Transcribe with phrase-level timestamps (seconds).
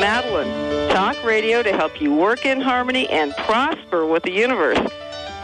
[0.00, 0.90] Madeline.
[0.90, 4.78] Talk radio to help you work in harmony and prosper with the universe.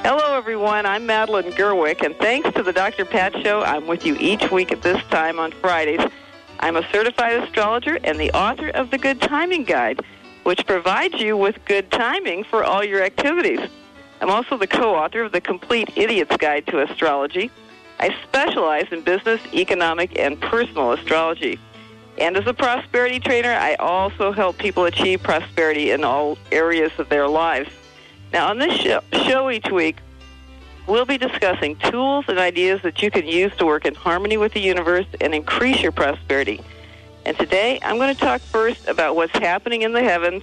[0.02, 0.84] Hello, everyone.
[0.84, 3.06] I'm Madeline Gerwick, and thanks to the Dr.
[3.06, 6.06] Pat Show, I'm with you each week at this time on Fridays.
[6.60, 10.00] I'm a certified astrologer and the author of the Good Timing Guide,
[10.42, 13.60] which provides you with good timing for all your activities.
[14.20, 17.50] I'm also the co-author of the Complete Idiot's Guide to Astrology.
[17.98, 21.58] I specialize in business, economic, and personal astrology.
[22.18, 27.08] And as a prosperity trainer, I also help people achieve prosperity in all areas of
[27.08, 27.70] their lives.
[28.32, 29.98] Now, on this show, show each week,
[30.86, 34.52] we'll be discussing tools and ideas that you can use to work in harmony with
[34.52, 36.60] the universe and increase your prosperity.
[37.24, 40.42] And today, I'm going to talk first about what's happening in the heavens.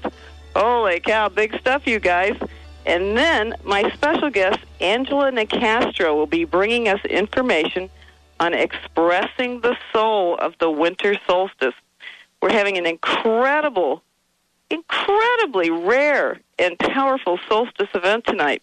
[0.56, 2.38] Holy cow, big stuff, you guys.
[2.86, 7.90] And then my special guest, Angela Nicastro, will be bringing us information
[8.40, 11.74] on expressing the soul of the winter solstice.
[12.42, 14.04] We're having an incredible
[14.70, 18.62] incredibly rare and powerful solstice event tonight.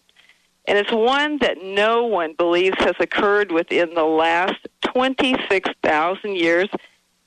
[0.66, 6.68] And it's one that no one believes has occurred within the last 26,000 years,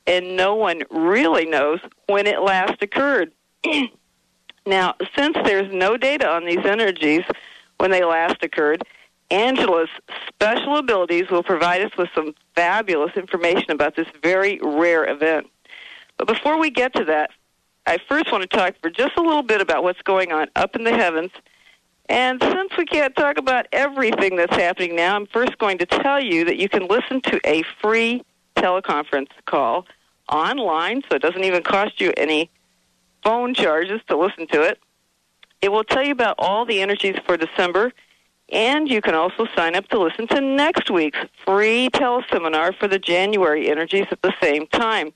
[0.06, 3.32] and no one really knows when it last occurred.
[4.66, 7.24] now, since there's no data on these energies
[7.78, 8.84] when they last occurred,
[9.32, 9.90] Angela's
[10.28, 15.48] special abilities will provide us with some fabulous information about this very rare event.
[16.18, 17.32] But before we get to that,
[17.86, 20.76] I first want to talk for just a little bit about what's going on up
[20.76, 21.32] in the heavens.
[22.08, 26.20] And since we can't talk about everything that's happening now, I'm first going to tell
[26.20, 28.24] you that you can listen to a free
[28.56, 29.86] teleconference call
[30.28, 32.50] online, so it doesn't even cost you any
[33.24, 34.80] phone charges to listen to it.
[35.62, 37.92] It will tell you about all the energies for December,
[38.52, 43.00] and you can also sign up to listen to next week's free teleseminar for the
[43.00, 45.14] January energies at the same time.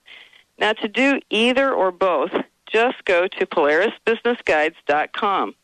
[0.59, 2.31] Now, to do either or both,
[2.67, 5.55] just go to polarisbusinessguides.com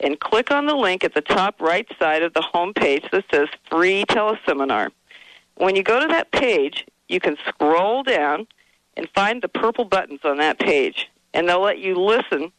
[0.00, 3.24] and click on the link at the top right side of the home page that
[3.32, 4.90] says free teleseminar.
[5.56, 8.46] When you go to that page, you can scroll down
[8.96, 12.52] and find the purple buttons on that page, and they'll let you listen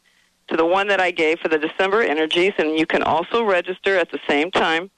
[0.50, 3.96] to the one that I gave for the December energies, and you can also register
[3.96, 4.90] at the same time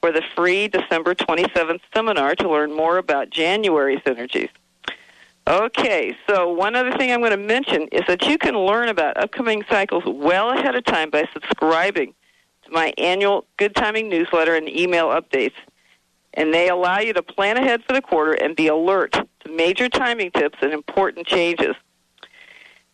[0.00, 4.48] for the free December 27th seminar to learn more about January's energies.
[5.46, 9.16] Okay, so one other thing I'm going to mention is that you can learn about
[9.16, 12.14] upcoming cycles well ahead of time by subscribing
[12.64, 15.54] to my annual Good Timing newsletter and email updates.
[16.34, 19.88] And they allow you to plan ahead for the quarter and be alert to major
[19.88, 21.74] timing tips and important changes.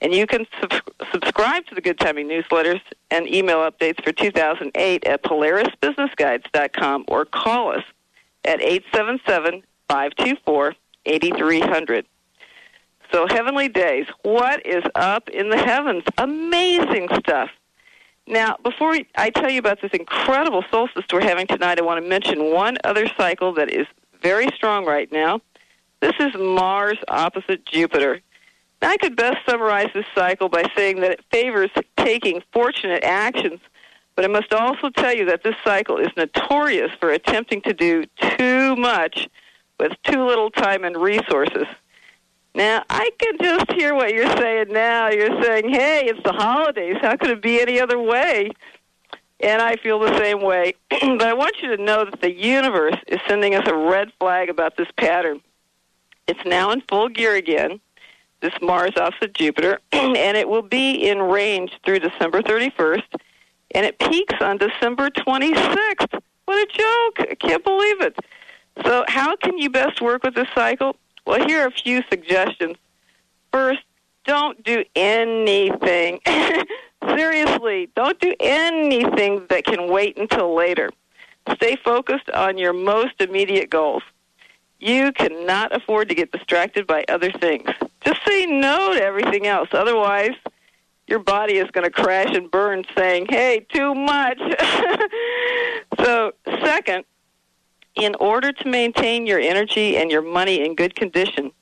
[0.00, 2.80] And you can sub- subscribe to the Good Timing newsletters
[3.10, 7.84] and email updates for 2008 at PolarisBusinessGuides.com or call us
[8.44, 10.74] at 877 524
[11.06, 12.06] 8300.
[13.12, 16.02] So, Heavenly Days, what is up in the heavens?
[16.18, 17.50] Amazing stuff.
[18.26, 22.08] Now, before I tell you about this incredible solstice we're having tonight, I want to
[22.08, 23.86] mention one other cycle that is
[24.20, 25.40] very strong right now.
[26.00, 28.20] This is Mars opposite Jupiter.
[28.82, 33.60] I could best summarize this cycle by saying that it favors taking fortunate actions,
[34.14, 38.04] but I must also tell you that this cycle is notorious for attempting to do
[38.20, 39.28] too much
[39.78, 41.66] with too little time and resources.
[42.54, 45.10] Now, I can just hear what you're saying now.
[45.10, 46.97] You're saying, hey, it's the holidays.
[47.03, 48.50] How could it be any other way?
[49.41, 50.72] And I feel the same way.
[50.91, 54.48] but I want you to know that the universe is sending us a red flag
[54.48, 55.43] about this pattern.
[56.26, 57.78] It's now in full gear again,
[58.41, 63.02] this Mars opposite Jupiter, and it will be in range through December 31st,
[63.72, 66.20] and it peaks on December 26th.
[66.44, 67.28] What a joke!
[67.30, 68.16] I can't believe it.
[68.84, 70.96] So, how can you best work with this cycle?
[71.26, 72.76] Well, here are a few suggestions.
[73.52, 73.80] First,
[74.25, 76.20] don't do anything.
[77.08, 80.90] Seriously, don't do anything that can wait until later.
[81.55, 84.02] Stay focused on your most immediate goals.
[84.78, 87.69] You cannot afford to get distracted by other things.
[88.05, 89.69] Just say no to everything else.
[89.73, 90.34] Otherwise,
[91.06, 94.38] your body is going to crash and burn saying, hey, too much.
[96.00, 96.32] so,
[96.62, 97.05] second,
[97.94, 101.52] in order to maintain your energy and your money in good condition,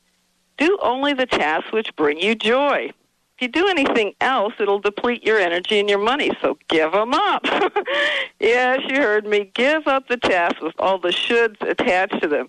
[0.57, 2.91] do only the tasks which bring you joy.
[3.37, 7.15] If you do anything else, it'll deplete your energy and your money, so give them
[7.15, 7.45] up.
[8.41, 9.51] yes, you heard me.
[9.55, 12.49] Give up the tasks with all the shoulds attached to them.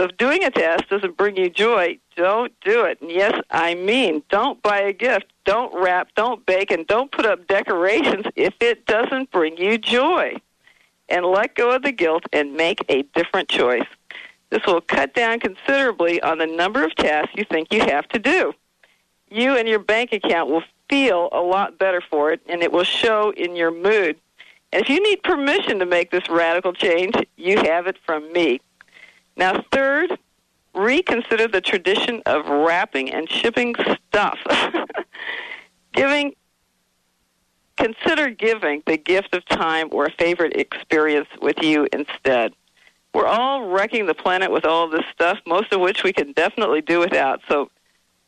[0.00, 3.02] So if doing a task doesn't bring you joy, don't do it.
[3.02, 7.26] And yes, I mean, don't buy a gift, don't wrap, don't bake, and don't put
[7.26, 10.36] up decorations if it doesn't bring you joy
[11.10, 13.84] and let go of the guilt and make a different choice.
[14.48, 18.18] This will cut down considerably on the number of tasks you think you have to
[18.18, 18.54] do.
[19.30, 22.84] you and your bank account will feel a lot better for it, and it will
[22.84, 24.16] show in your mood.
[24.72, 28.62] And if you need permission to make this radical change, you have it from me.
[29.40, 30.18] Now, third,
[30.74, 33.74] reconsider the tradition of wrapping and shipping
[34.06, 34.38] stuff.
[35.94, 36.34] giving,
[37.78, 42.52] consider giving the gift of time or a favorite experience with you instead.
[43.14, 46.82] We're all wrecking the planet with all this stuff, most of which we can definitely
[46.82, 47.40] do without.
[47.48, 47.70] So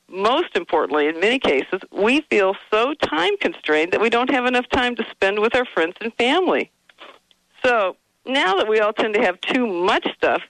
[0.09, 4.69] most importantly, in many cases, we feel so time constrained that we don't have enough
[4.71, 6.71] time to spend with our friends and family.
[7.63, 10.43] So now that we all tend to have too much stuff,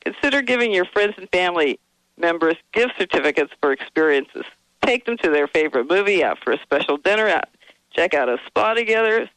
[0.00, 1.78] consider giving your friends and family
[2.16, 4.44] members gift certificates for experiences.
[4.84, 7.48] Take them to their favorite movie, out for a special dinner, out
[7.92, 9.28] check out a spa together.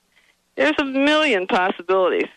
[0.55, 2.29] There's a million possibilities.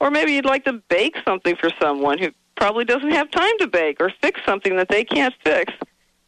[0.00, 3.66] Or maybe you'd like to bake something for someone who probably doesn't have time to
[3.66, 5.72] bake or fix something that they can't fix.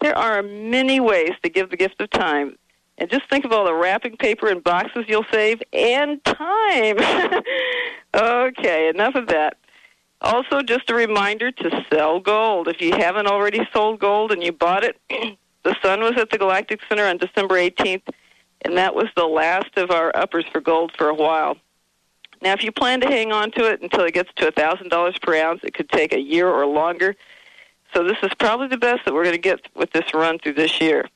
[0.00, 2.56] There are many ways to give the gift of time.
[2.98, 6.96] And just think of all the wrapping paper and boxes you'll save and time.
[8.14, 9.56] okay, enough of that.
[10.22, 12.68] Also, just a reminder to sell gold.
[12.68, 15.00] If you haven't already sold gold and you bought it,
[15.62, 18.02] the sun was at the Galactic Center on December 18th,
[18.62, 21.56] and that was the last of our uppers for gold for a while.
[22.42, 25.34] Now, if you plan to hang on to it until it gets to $1,000 per
[25.36, 27.16] ounce, it could take a year or longer.
[27.94, 30.54] So this is probably the best that we're going to get with this run through
[30.54, 31.08] this year.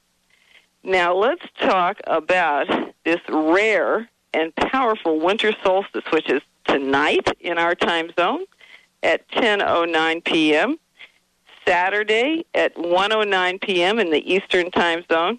[0.83, 2.67] Now let's talk about
[3.05, 8.45] this rare and powerful winter solstice, which is tonight in our time zone
[9.05, 10.79] at 10:09 p.m.
[11.67, 13.99] Saturday at 1:09 p.m.
[13.99, 15.39] in the Eastern Time Zone.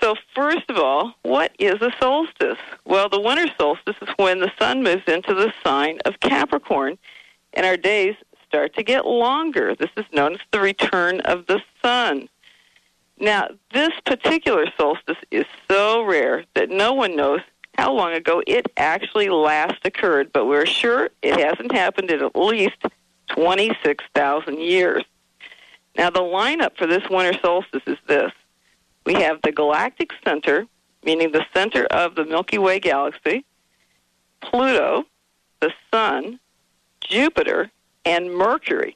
[0.00, 2.58] So first of all, what is a solstice?
[2.86, 6.96] Well, the winter solstice is when the sun moves into the sign of Capricorn,
[7.52, 8.14] and our days
[8.48, 9.74] start to get longer.
[9.74, 12.28] This is known as the return of the sun.
[13.18, 17.40] Now, this particular solstice is so rare that no one knows
[17.80, 22.36] how long ago it actually last occurred, but we're sure it hasn't happened in at
[22.36, 22.76] least
[23.28, 25.02] 26,000 years.
[25.96, 28.32] Now, the lineup for this winter solstice is this.
[29.06, 30.66] We have the galactic center,
[31.04, 33.46] meaning the center of the Milky Way galaxy,
[34.42, 35.04] Pluto,
[35.60, 36.38] the Sun,
[37.00, 37.70] Jupiter,
[38.04, 38.94] and Mercury,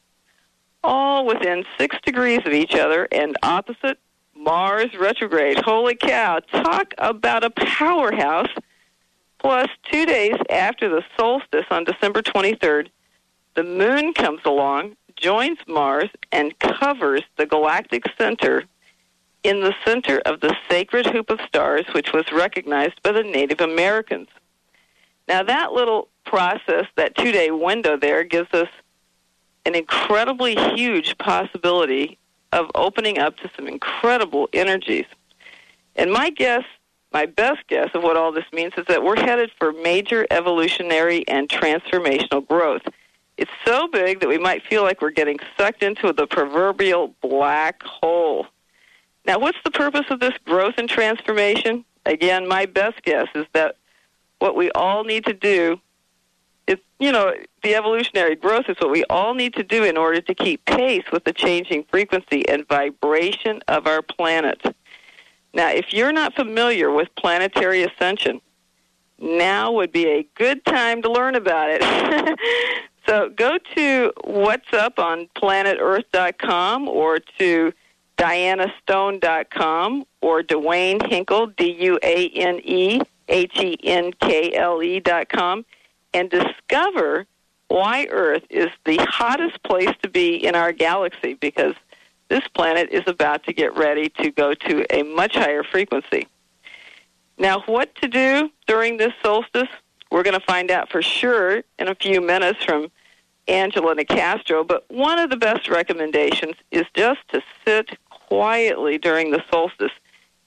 [0.83, 3.99] all within six degrees of each other and opposite
[4.37, 5.63] Mars retrograde.
[5.65, 8.51] Holy cow, talk about a powerhouse.
[9.45, 12.89] Plus, two days after the solstice on December 23rd,
[13.53, 18.65] the moon comes along, joins Mars, and covers the galactic center
[19.43, 23.61] in the center of the sacred hoop of stars, which was recognized by the Native
[23.61, 24.29] Americans.
[25.29, 28.69] Now, that little process, that two day window there, gives us
[29.67, 32.17] an incredibly huge possibility
[32.53, 35.07] of opening up to some incredible energies.
[35.97, 36.65] And my guess,
[37.15, 41.27] my best guess of what all this means is that we're headed for major evolutionary
[41.29, 42.83] and transformational growth.
[43.37, 47.83] It's so big that we might feel like we're getting sucked into the proverbial black
[47.85, 48.49] hole.
[49.27, 51.85] Now, what's the purpose of this growth and transformation?
[52.05, 53.77] Again, my best guess is that
[54.41, 55.81] what we all need to do
[56.67, 60.21] is, you know the evolutionary growth is what we all need to do in order
[60.21, 64.61] to keep pace with the changing frequency and vibration of our planet.
[65.55, 68.41] Now, if you're not familiar with planetary ascension,
[69.19, 72.39] now would be a good time to learn about it.
[73.07, 77.73] so go to what's up on planetearth.com or to
[78.19, 85.65] dianastone.com or Duane Henkle, D-U-A-N-E, H-E-N-K-L-E dot com
[86.13, 87.27] and discover
[87.69, 91.75] why Earth is the hottest place to be in our galaxy because
[92.35, 96.27] this planet is about to get ready to go to a much higher frequency.
[97.39, 99.69] Now, what to do during this solstice?
[100.11, 102.91] We're going to find out for sure in a few minutes from
[103.47, 109.45] Angela Nicastro, but one of the best recommendations is just to sit quietly during the
[109.49, 109.93] solstice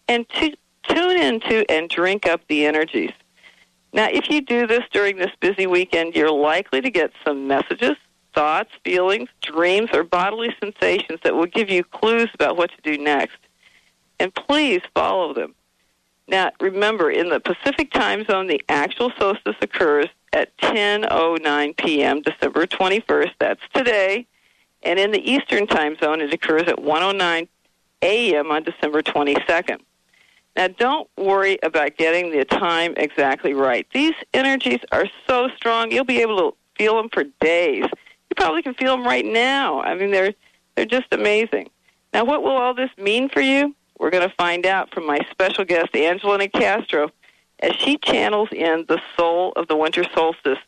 [0.10, 0.58] and to
[0.89, 3.13] tune into and drink up the energies.
[3.94, 7.96] Now, if you do this during this busy weekend, you're likely to get some messages,
[8.38, 13.03] thoughts, feelings, dreams, or bodily sensations that will give you clues about what to do
[13.03, 13.38] next.
[14.20, 15.56] And please follow them.
[16.27, 22.22] Now, remember, in the Pacific time zone, the actual solstice occurs at 10:09 p.m.
[22.22, 23.32] December 21st.
[23.39, 24.27] That's today.
[24.84, 27.48] And in the Eastern time zone, it occurs at 1:09
[28.03, 28.51] a.m.
[28.51, 29.79] on December 22nd.
[30.56, 33.88] Now, don't worry about getting the time exactly right.
[33.96, 37.86] These energies are so strong, you'll be able to feel them for days.
[38.38, 39.82] Probably can feel them right now.
[39.82, 40.34] I mean, they're
[40.75, 41.70] they're just amazing.
[42.13, 43.75] Now, what will all this mean for you?
[44.00, 47.10] We're going to find out from my special guest, Angela Nicastro,
[47.60, 50.60] as she channels in the soul of the winter solstice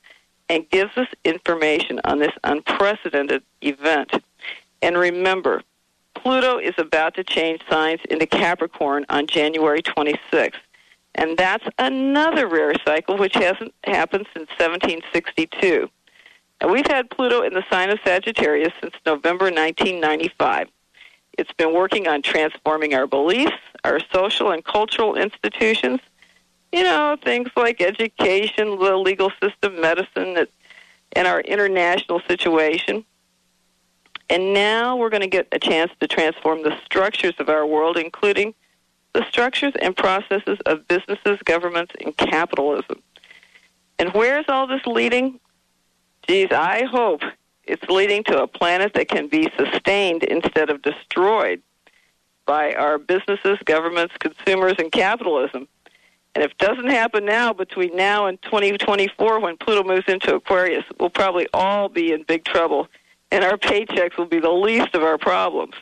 [0.49, 4.11] and gives us information on this unprecedented event.
[4.81, 5.61] And remember,
[6.15, 10.53] Pluto is about to change signs into Capricorn on January 26th.
[11.15, 15.89] And that's another rare cycle which hasn't happened since 1762.
[16.61, 20.67] And we've had Pluto in the sign of Sagittarius since November 1995.
[21.37, 26.01] It's been working on transforming our beliefs, our social and cultural institutions,
[26.73, 30.47] you know, things like education, the legal system, medicine,
[31.13, 33.05] and our international situation.
[34.29, 37.97] And now we're going to get a chance to transform the structures of our world,
[37.97, 38.53] including
[39.13, 43.01] the structures and processes of businesses, governments, and capitalism.
[43.97, 45.39] And where is all this leading?
[46.29, 47.23] Geez, I hope
[47.63, 51.59] it's leading to a planet that can be sustained instead of destroyed
[52.45, 55.67] by our businesses, governments, consumers, and capitalism.
[56.35, 60.83] And if it doesn't happen now, between now and 2024, when Pluto moves into Aquarius,
[60.99, 62.87] we'll probably all be in big trouble,
[63.31, 65.73] and our paychecks will be the least of our problems.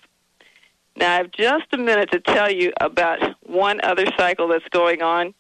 [0.95, 5.01] Now, I have just a minute to tell you about one other cycle that's going
[5.01, 5.33] on,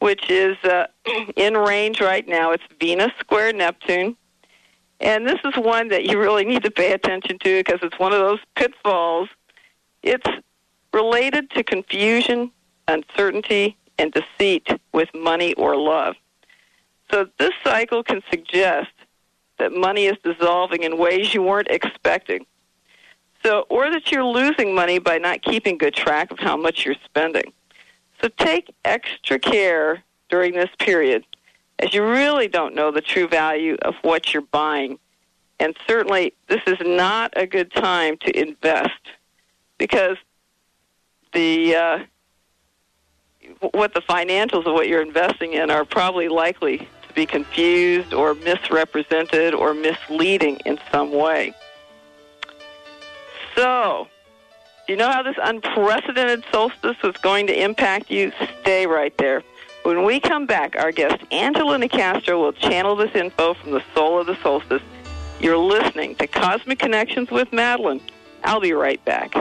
[0.00, 0.88] which is uh,
[1.36, 2.50] in range right now.
[2.50, 4.16] It's Venus square Neptune.
[5.00, 8.12] And this is one that you really need to pay attention to because it's one
[8.12, 9.28] of those pitfalls.
[10.02, 10.28] It's
[10.92, 12.50] related to confusion,
[12.88, 16.16] uncertainty, and deceit with money or love.
[17.10, 18.90] So this cycle can suggest
[19.58, 22.46] that money is dissolving in ways you weren't expecting.
[23.44, 26.96] So, or that you're losing money by not keeping good track of how much you're
[27.04, 27.52] spending.
[28.20, 31.24] So take extra care during this period
[31.78, 34.98] as you really don't know the true value of what you're buying.
[35.60, 38.90] And certainly, this is not a good time to invest
[39.78, 40.16] because
[41.32, 41.98] the uh,
[43.72, 48.34] what the financials of what you're investing in are probably likely to be confused or
[48.34, 51.52] misrepresented or misleading in some way.
[53.54, 54.08] So,
[54.86, 58.32] do you know how this unprecedented solstice is going to impact you?
[58.60, 59.42] Stay right there.
[59.84, 64.18] When we come back, our guest Angela Nicastro will channel this info from the soul
[64.18, 64.80] of the solstice.
[65.40, 68.00] You're listening to Cosmic Connections with Madeline.
[68.44, 69.34] I'll be right back.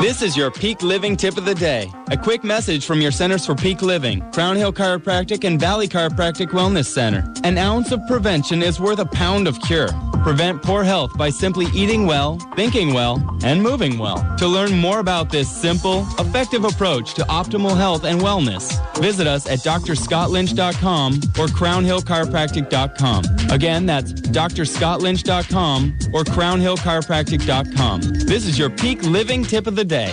[0.00, 1.90] This is your Peak Living tip of the day.
[2.12, 6.48] A quick message from your Centers for Peak Living, Crown Hill Chiropractic and Valley Chiropractic
[6.48, 7.32] Wellness Center.
[7.44, 9.90] An ounce of prevention is worth a pound of cure.
[10.24, 14.36] Prevent poor health by simply eating well, thinking well, and moving well.
[14.38, 19.48] To learn more about this simple, effective approach to optimal health and wellness, visit us
[19.48, 23.24] at drscottlynch.com or crownhillchiropractic.com.
[23.52, 28.00] Again, that's drscottlynch.com or crownhillchiropractic.com.
[28.26, 30.12] This is your Peak Living tip of the day.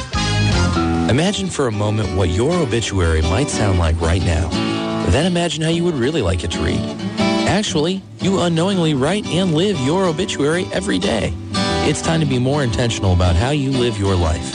[1.11, 4.47] Imagine for a moment what your obituary might sound like right now.
[5.09, 6.79] Then imagine how you would really like it to read.
[7.49, 11.33] Actually, you unknowingly write and live your obituary every day.
[11.83, 14.53] It's time to be more intentional about how you live your life.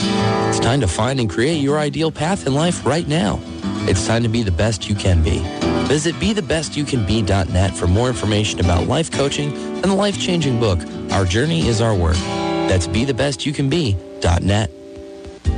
[0.49, 3.39] It's time to find and create your ideal path in life right now.
[3.87, 5.43] It's time to be the best you can be.
[5.85, 10.79] Visit BeTheBestYouCanBe.net for more information about life coaching and the life-changing book,
[11.11, 12.17] Our Journey is Our Work.
[12.67, 14.71] That's BeTheBestYouCanBe.net.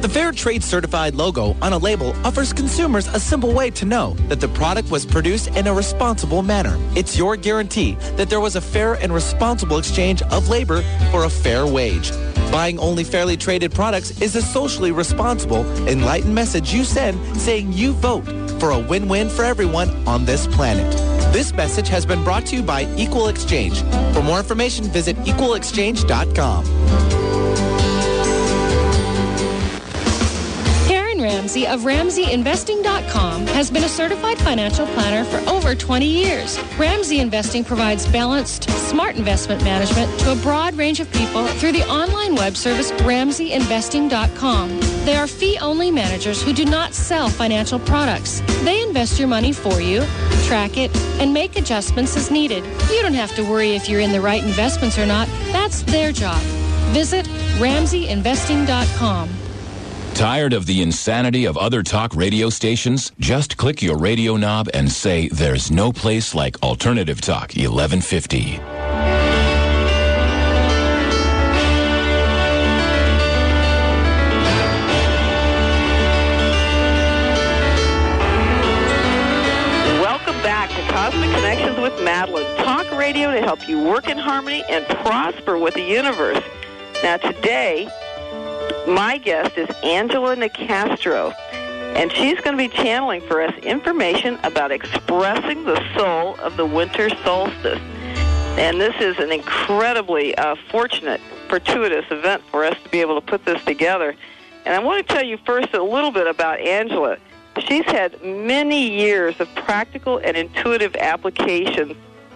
[0.01, 4.13] The Fair Trade Certified logo on a label offers consumers a simple way to know
[4.29, 6.77] that the product was produced in a responsible manner.
[6.95, 11.29] It's your guarantee that there was a fair and responsible exchange of labor for a
[11.29, 12.11] fair wage.
[12.49, 17.91] Buying only fairly traded products is a socially responsible, enlightened message you send saying you
[17.91, 18.23] vote
[18.61, 20.89] for a win-win for everyone on this planet.
[21.33, 23.81] This message has been brought to you by Equal Exchange.
[24.13, 27.08] For more information, visit equalexchange.com.
[31.39, 36.59] Ramsey of RamseyInvesting.com has been a certified financial planner for over 20 years.
[36.77, 41.87] Ramsey Investing provides balanced, smart investment management to a broad range of people through the
[41.87, 44.79] online web service RamseyInvesting.com.
[45.05, 48.41] They are fee-only managers who do not sell financial products.
[48.65, 50.03] They invest your money for you,
[50.45, 52.65] track it, and make adjustments as needed.
[52.91, 55.29] You don't have to worry if you're in the right investments or not.
[55.53, 56.41] That's their job.
[56.91, 57.27] Visit
[57.59, 59.48] RamseyInvesting.com.
[60.19, 63.13] Tired of the insanity of other talk radio stations?
[63.19, 68.59] Just click your radio knob and say, There's no place like Alternative Talk 1150.
[80.01, 82.57] Welcome back to Cosmic Connections with Madeline.
[82.57, 86.43] Talk radio to help you work in harmony and prosper with the universe.
[87.01, 87.87] Now, today,
[88.89, 91.33] my guest is Angela Nicastro,
[91.95, 96.65] and she's going to be channeling for us information about expressing the soul of the
[96.65, 97.79] winter solstice.
[98.57, 103.25] And this is an incredibly uh, fortunate, fortuitous event for us to be able to
[103.25, 104.15] put this together.
[104.65, 107.17] And I want to tell you first a little bit about Angela.
[107.59, 111.95] She's had many years of practical and intuitive applications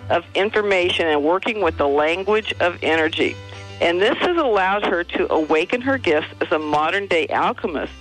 [0.10, 3.36] of information and working with the language of energy.
[3.84, 7.92] And this has allowed her to awaken her gifts as a modern day alchemist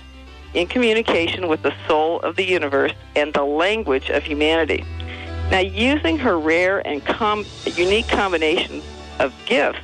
[0.53, 4.85] in communication with the soul of the universe and the language of humanity.
[5.51, 8.81] Now, using her rare and com- unique combination
[9.19, 9.81] of gifts,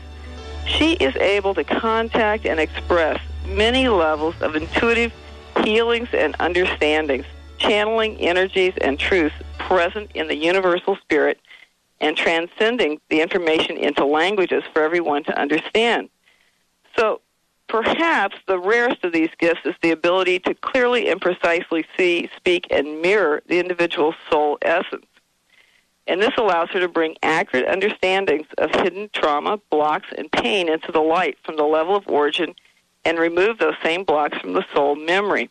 [0.65, 5.11] she is able to contact and express many levels of intuitive
[5.65, 7.25] healings and understandings,
[7.57, 11.41] channeling energies and truths present in the universal spirit
[12.01, 16.09] and transcending the information into languages for everyone to understand.
[16.97, 17.21] So
[17.67, 22.67] perhaps the rarest of these gifts is the ability to clearly and precisely see, speak,
[22.71, 25.05] and mirror the individual's soul essence.
[26.07, 30.91] And this allows her to bring accurate understandings of hidden trauma, blocks, and pain into
[30.91, 32.55] the light from the level of origin
[33.05, 35.49] and remove those same blocks from the soul memory.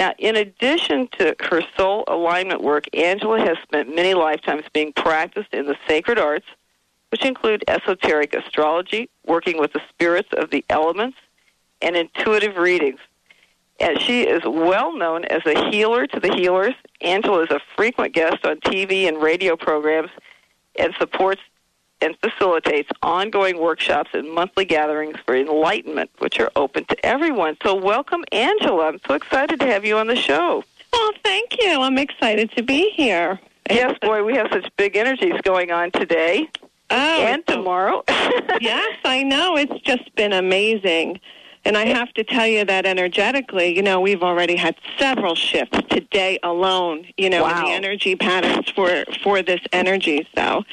[0.00, 5.52] Now, in addition to her soul alignment work, Angela has spent many lifetimes being practiced
[5.52, 6.46] in the sacred arts,
[7.10, 11.18] which include esoteric astrology, working with the spirits of the elements,
[11.82, 12.98] and intuitive readings.
[13.78, 16.74] And she is well known as a healer to the healers.
[17.02, 20.10] Angela is a frequent guest on TV and radio programs
[20.78, 21.42] and supports
[22.00, 27.56] and facilitates ongoing workshops and monthly gatherings for enlightenment, which are open to everyone.
[27.62, 28.88] So, welcome, Angela.
[28.88, 30.64] I'm so excited to have you on the show.
[30.92, 31.80] Well, thank you.
[31.80, 33.38] I'm excited to be here.
[33.68, 36.48] Yes, boy, we have such big energies going on today
[36.90, 38.02] oh, and tomorrow.
[38.60, 39.56] yes, I know.
[39.56, 41.20] It's just been amazing.
[41.64, 45.78] And I have to tell you that energetically, you know, we've already had several shifts
[45.90, 47.58] today alone, you know, wow.
[47.58, 50.26] in the energy patterns for for this energy.
[50.34, 50.64] So,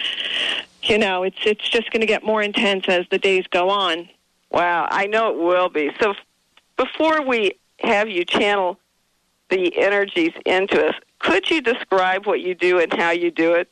[0.89, 4.09] you know, it's it's just going to get more intense as the days go on.
[4.51, 5.91] Wow, I know it will be.
[5.99, 6.13] So
[6.77, 8.79] before we have you channel
[9.49, 13.69] the energies into us, could you describe what you do and how you do it?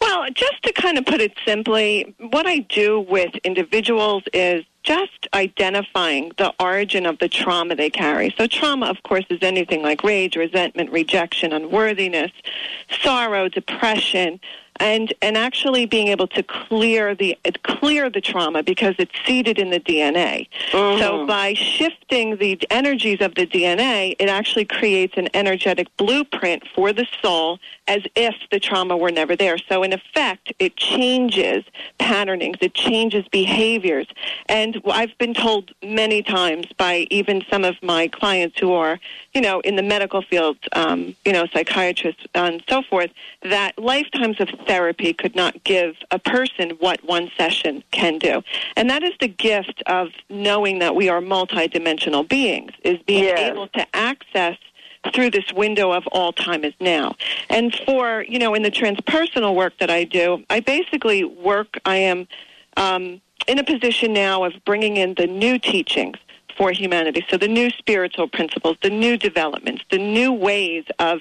[0.00, 5.28] Well, just to kind of put it simply, what I do with individuals is just
[5.32, 8.34] identifying the origin of the trauma they carry.
[8.36, 12.32] So trauma, of course, is anything like rage, resentment, rejection, unworthiness,
[13.02, 14.40] sorrow, depression,
[14.76, 19.70] and and actually being able to clear the clear the trauma because it's seated in
[19.70, 20.48] the DNA.
[20.70, 21.00] Mm-hmm.
[21.00, 26.92] So by shifting the energies of the DNA, it actually creates an energetic blueprint for
[26.92, 29.58] the soul as if the trauma were never there.
[29.58, 31.64] So in effect, it changes
[31.98, 34.06] patternings, it changes behaviors.
[34.46, 38.98] And I've been told many times by even some of my clients who are,
[39.34, 43.10] you know, in the medical field, um, you know, psychiatrists and so forth,
[43.42, 48.42] that lifetimes of therapy could not give a person what one session can do.
[48.76, 53.50] And that is the gift of knowing that we are multidimensional beings, is being Yes.
[53.50, 54.56] able to access
[55.12, 57.14] through this window of all time is now.
[57.50, 61.96] And for, you know, in the transpersonal work that I do, I basically work, I
[61.96, 62.26] am
[62.76, 66.16] um, in a position now of bringing in the new teachings
[66.56, 67.24] for humanity.
[67.28, 71.20] So the new spiritual principles, the new developments, the new ways of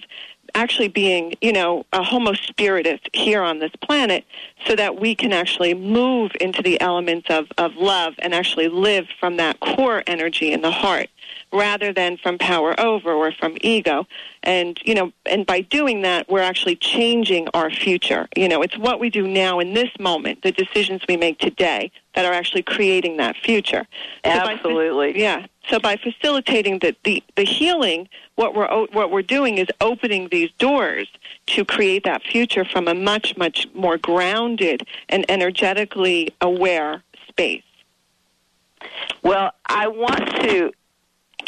[0.55, 4.25] actually being, you know, a homo spiritus here on this planet
[4.65, 9.07] so that we can actually move into the elements of, of love and actually live
[9.19, 11.09] from that core energy in the heart
[11.53, 14.07] rather than from power over or from ego.
[14.41, 18.27] And, you know, and by doing that, we're actually changing our future.
[18.35, 21.91] You know, it's what we do now in this moment, the decisions we make today
[22.15, 23.85] that are actually creating that future.
[24.25, 25.19] So by- Absolutely.
[25.21, 25.45] yeah.
[25.69, 30.49] So by facilitating the, the, the healing, what we're what we're doing is opening these
[30.57, 31.07] doors
[31.45, 37.63] to create that future from a much much more grounded and energetically aware space.
[39.21, 40.73] Well, I want to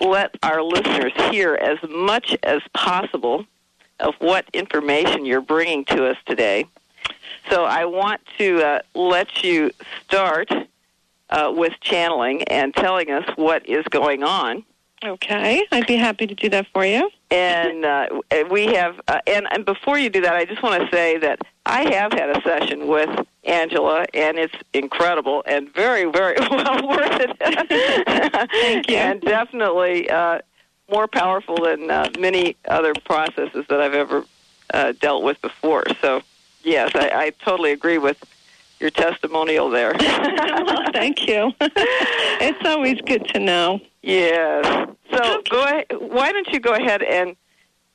[0.01, 3.45] let our listeners hear as much as possible
[3.99, 6.65] of what information you're bringing to us today.
[7.49, 9.71] So I want to uh, let you
[10.03, 10.51] start
[11.29, 14.63] uh, with channeling and telling us what is going on.
[15.03, 17.09] Okay, I'd be happy to do that for you.
[17.29, 18.07] And uh,
[18.49, 21.39] we have, uh, and, and before you do that, I just want to say that
[21.65, 23.09] I have had a session with
[23.45, 28.49] Angela, and it's incredible and very, very well worth it.
[28.51, 28.97] Thank you.
[28.97, 30.39] And definitely uh,
[30.89, 34.25] more powerful than uh, many other processes that I've ever
[34.73, 35.83] uh, dealt with before.
[36.01, 36.21] So,
[36.63, 38.23] yes, I, I totally agree with
[38.79, 39.95] your testimonial there.
[39.99, 41.53] well, thank you.
[41.61, 43.79] it's always good to know.
[44.01, 44.89] Yes.
[45.11, 45.85] So go ahead.
[45.99, 47.35] Why don't you go ahead and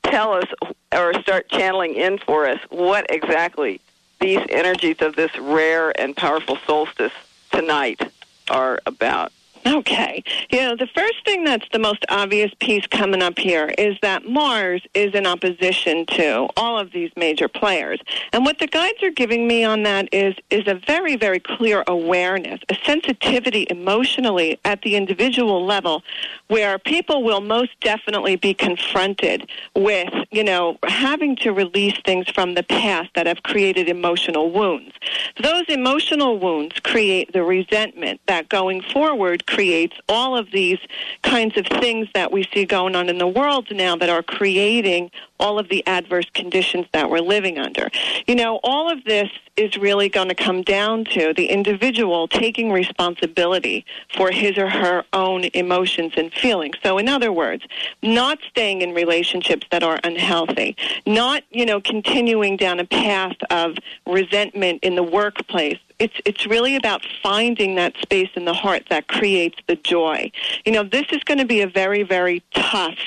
[0.03, 0.45] tell us,
[0.93, 3.79] or start channeling in for us, what exactly
[4.21, 7.11] these energies of this rare and powerful solstice
[7.51, 8.01] tonight
[8.49, 9.33] are about?
[9.65, 10.23] Okay.
[10.49, 14.25] You know, the first thing that's the most obvious piece coming up here is that
[14.25, 17.99] Mars is in opposition to all of these major players.
[18.33, 21.83] And what the guides are giving me on that is is a very very clear
[21.87, 26.03] awareness, a sensitivity emotionally at the individual level
[26.47, 32.55] where people will most definitely be confronted with, you know, having to release things from
[32.55, 34.93] the past that have created emotional wounds.
[35.41, 40.79] Those emotional wounds create the resentment that going forward creates all of these
[41.23, 45.11] kinds of things that we see going on in the world now that are creating
[45.41, 47.89] all of the adverse conditions that we're living under.
[48.27, 52.71] You know, all of this is really going to come down to the individual taking
[52.71, 56.75] responsibility for his or her own emotions and feelings.
[56.83, 57.65] So in other words,
[58.01, 63.75] not staying in relationships that are unhealthy, not, you know, continuing down a path of
[64.07, 69.07] resentment in the workplace, it's it's really about finding that space in the heart that
[69.07, 70.31] creates the joy.
[70.65, 72.97] You know, this is going to be a very very tough,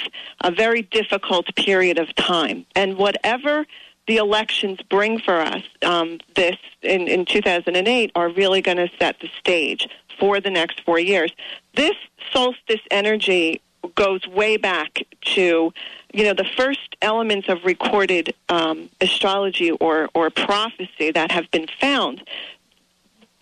[0.43, 3.67] a very difficult period of time, and whatever
[4.07, 9.19] the elections bring for us um, this in, in 2008 are really going to set
[9.21, 11.33] the stage for the next four years.
[11.75, 11.97] This
[12.33, 13.61] solstice energy
[13.95, 15.73] goes way back to
[16.13, 21.67] you know the first elements of recorded um, astrology or or prophecy that have been
[21.81, 22.23] found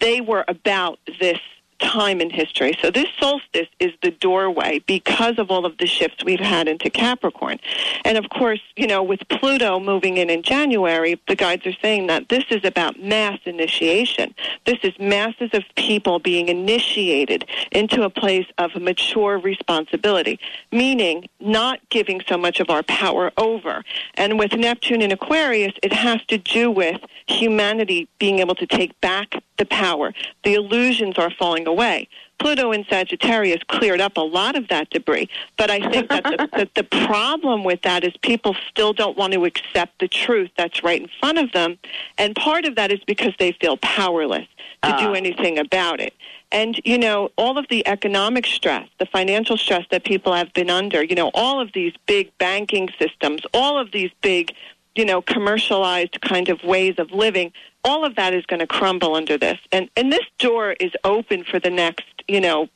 [0.03, 1.39] they were about this
[1.83, 2.77] time in history.
[2.81, 6.89] So this solstice is the doorway because of all of the shifts we've had into
[6.89, 7.59] Capricorn.
[8.05, 12.07] And of course, you know, with Pluto moving in in January, the guides are saying
[12.07, 14.35] that this is about mass initiation.
[14.65, 20.39] This is masses of people being initiated into a place of mature responsibility,
[20.71, 23.85] meaning not giving so much of our power over.
[24.15, 28.99] And with Neptune in Aquarius, it has to do with humanity being able to take
[29.01, 30.13] back the power.
[30.43, 32.09] The illusions are falling away.
[32.41, 36.49] Pluto in Sagittarius cleared up a lot of that debris, but I think that the,
[36.53, 40.83] that the problem with that is people still don't want to accept the truth that's
[40.83, 41.79] right in front of them,
[42.19, 44.49] and part of that is because they feel powerless
[44.83, 45.13] to do ah.
[45.13, 46.15] anything about it.
[46.51, 50.69] And, you know, all of the economic stress, the financial stress that people have been
[50.69, 54.53] under, you know, all of these big banking systems, all of these big,
[54.97, 57.53] you know, commercialized kind of ways of living,
[57.85, 59.59] all of that is going to crumble under this.
[59.73, 62.69] And, and this door is open for the next, you know,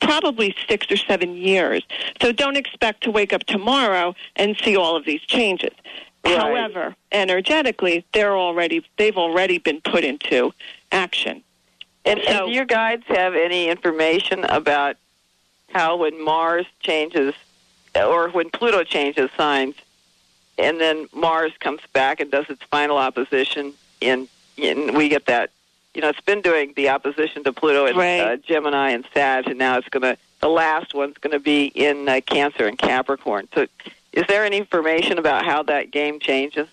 [0.00, 1.82] probably six or seven years.
[2.20, 5.72] So don't expect to wake up tomorrow and see all of these changes.
[6.24, 6.38] Right.
[6.38, 10.52] However, energetically, they're already they've already been put into
[10.92, 11.42] action.
[12.04, 14.96] And, So- and do your guides have any information about
[15.70, 17.34] how when Mars changes,
[17.94, 19.76] or when Pluto changes signs,
[20.58, 24.28] and then Mars comes back and does its final opposition in,
[24.62, 25.50] in we get that.
[25.94, 28.20] You know, it's been doing the opposition to Pluto and Right.
[28.20, 30.16] uh, Gemini and Sag, and now it's going to.
[30.40, 33.48] The last one's going to be in uh, Cancer and Capricorn.
[33.54, 33.66] So,
[34.12, 36.68] is there any information about how that game changes?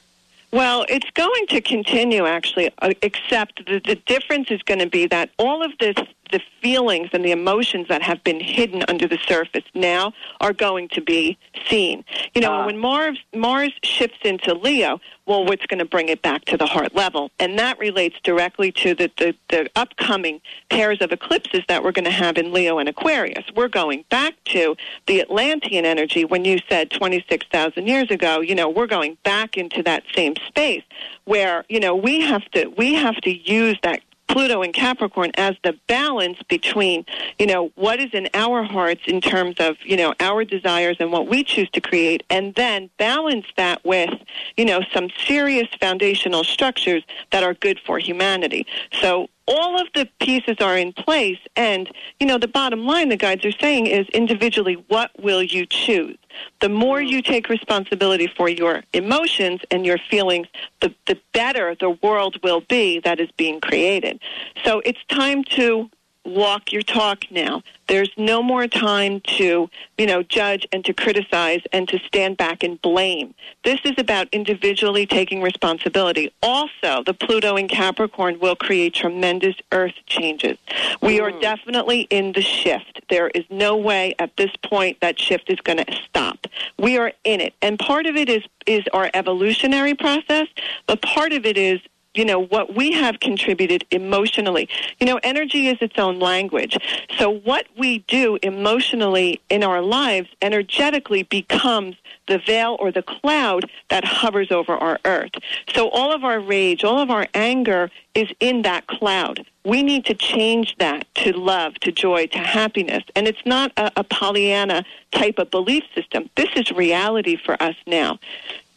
[0.52, 5.06] Well, it's going to continue actually, uh, except the, the difference is going to be
[5.08, 5.98] that all of this
[6.32, 10.90] the feelings and the emotions that have been hidden under the surface now are going
[10.90, 11.38] to be
[11.70, 12.04] seen.
[12.34, 12.66] You know, Ah.
[12.66, 16.66] when Mars Mars shifts into Leo, well, what's going to bring it back to the
[16.66, 17.32] heart level?
[17.40, 22.06] And that relates directly to the, the, the upcoming pairs of eclipses that we're going
[22.06, 23.44] to have in Leo and Aquarius.
[23.56, 28.70] We're going back to the Atlantean energy when you said 26,000 years ago, you know,
[28.70, 30.84] we're going back into that same space
[31.26, 35.56] where, you know, we have to, we have to use that Pluto and Capricorn as
[35.64, 37.06] the balance between,
[37.40, 41.12] you know, what is in our hearts in terms of, you know, our desires and
[41.12, 44.14] what we choose to create, and then balance that with,
[44.58, 48.66] you know, some serious foundational structures that are good for humanity.
[49.02, 53.16] So all of the pieces are in place, and, you know, the bottom line the
[53.16, 56.18] guides are saying is individually, what will you choose?
[56.60, 60.48] The more you take responsibility for your emotions and your feelings,
[60.82, 64.20] the, the better the world will be that is being created.
[64.64, 65.90] So it's time to
[66.28, 67.64] walk your talk now.
[67.88, 72.64] There's no more time to, you know, judge and to criticize and to stand back
[72.64, 73.34] and blame.
[73.64, 76.34] This is about individually taking responsibility.
[76.44, 80.58] Also, the Pluto in Capricorn will create tremendous earth changes.
[81.02, 81.40] We are hmm.
[81.40, 83.02] definitely in the shift.
[83.10, 86.46] There is no way at this point that shift is going to stop.
[86.78, 87.54] We are in it.
[87.62, 90.48] And part of it is is our evolutionary process,
[90.88, 91.80] but part of it is
[92.18, 94.68] you know what we have contributed emotionally.
[95.00, 96.78] You know energy is its own language.
[97.18, 101.96] So what we do emotionally in our lives energetically becomes
[102.28, 105.32] the veil or the cloud that hovers over our earth.
[105.74, 109.46] So all of our rage all of our anger is in that cloud.
[109.64, 113.04] We need to change that to love to joy to happiness.
[113.16, 116.30] And it's not a, a pollyanna type of belief system.
[116.36, 118.20] This is reality for us now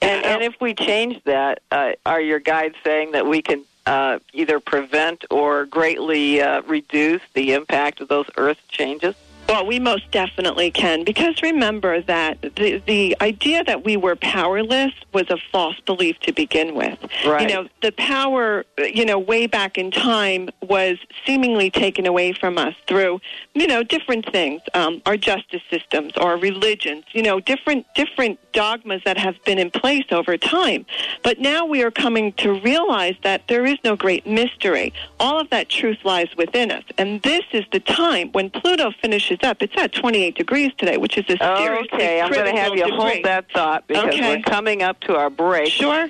[0.03, 4.19] And, and if we change that, uh, are your guides saying that we can uh,
[4.33, 9.15] either prevent or greatly uh, reduce the impact of those Earth changes?
[9.51, 14.93] Well, we most definitely can because remember that the the idea that we were powerless
[15.13, 16.97] was a false belief to begin with.
[17.27, 17.43] Right.
[17.43, 22.59] You know, the power, you know, way back in time was seemingly taken away from
[22.59, 23.21] us through,
[23.55, 29.03] you know, different things, um, our justice systems, our religions, you know, different different dogmas
[29.05, 30.87] that have been in place over time.
[31.25, 34.93] But now we are coming to realize that there is no great mystery.
[35.19, 39.40] All of that truth lies within us, and this is the time when Pluto finishes
[39.45, 39.63] up.
[39.63, 42.83] It's at 28 degrees today, which is a seriously Okay, I'm going to have you
[42.83, 44.37] critical hold that thought because Okay.
[44.37, 45.71] we're coming up to our break.
[45.71, 46.09] Sure.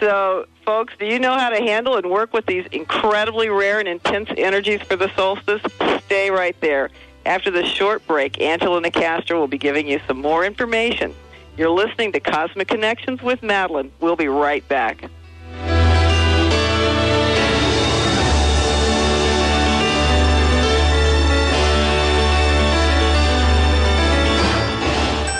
[0.00, 3.88] So, folks, do you know how to handle and work with these incredibly rare and
[3.88, 5.62] intense energies for the solstice?
[6.06, 6.90] Stay right there.
[7.26, 11.14] After this short break, Angela Nicastro will be giving you some more information.
[11.56, 13.92] You're listening to Cosmic Connections with Madeline.
[14.00, 15.04] We'll be right back.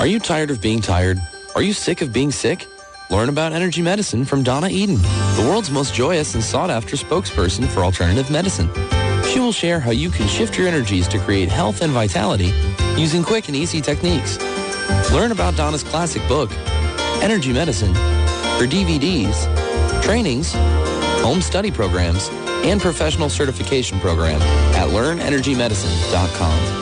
[0.03, 1.23] Are you tired of being tired?
[1.55, 2.67] Are you sick of being sick?
[3.09, 7.69] Learn about energy medicine from Donna Eden, the world's most joyous and sought after spokesperson
[7.69, 8.69] for alternative medicine.
[9.27, 12.53] She will share how you can shift your energies to create health and vitality
[12.97, 14.41] using quick and easy techniques.
[15.13, 16.51] Learn about Donna's classic book,
[17.23, 19.47] Energy Medicine, her DVDs,
[20.03, 20.53] trainings,
[21.23, 22.29] home study programs,
[22.65, 24.43] and professional certification program
[24.75, 26.82] at learnenergymedicine.com.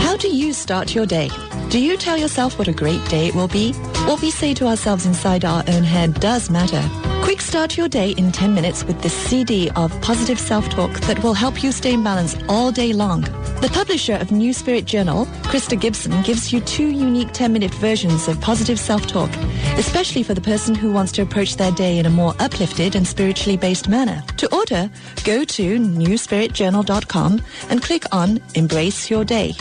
[0.00, 1.30] How do you start your day?
[1.68, 3.72] Do you tell yourself what a great day it will be?
[4.06, 7.05] What we say to ourselves inside our own head does matter.
[7.26, 11.34] Quick start your day in 10 minutes with this CD of positive self-talk that will
[11.34, 13.22] help you stay in balance all day long.
[13.62, 18.40] The publisher of New Spirit Journal, Krista Gibson, gives you two unique 10-minute versions of
[18.40, 19.28] positive self-talk,
[19.76, 23.04] especially for the person who wants to approach their day in a more uplifted and
[23.04, 24.22] spiritually based manner.
[24.36, 24.88] To order,
[25.24, 29.56] go to newspiritjournal.com and click on Embrace Your Day.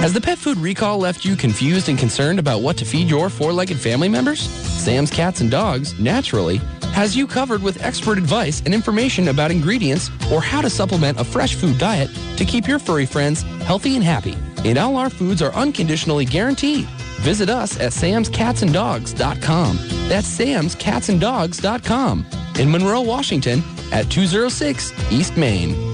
[0.00, 3.28] Has the pet food recall left you confused and concerned about what to feed your
[3.28, 4.40] four-legged family members?
[4.40, 6.58] Sam's Cats and Dogs, naturally,
[6.92, 11.24] has you covered with expert advice and information about ingredients or how to supplement a
[11.24, 14.36] fresh food diet to keep your furry friends healthy and happy.
[14.64, 16.86] And all our foods are unconditionally guaranteed.
[17.20, 19.76] Visit us at samscatsanddogs.com.
[20.08, 22.26] That's samscatsanddogs.com.
[22.60, 25.87] In Monroe, Washington, at 206 East Main.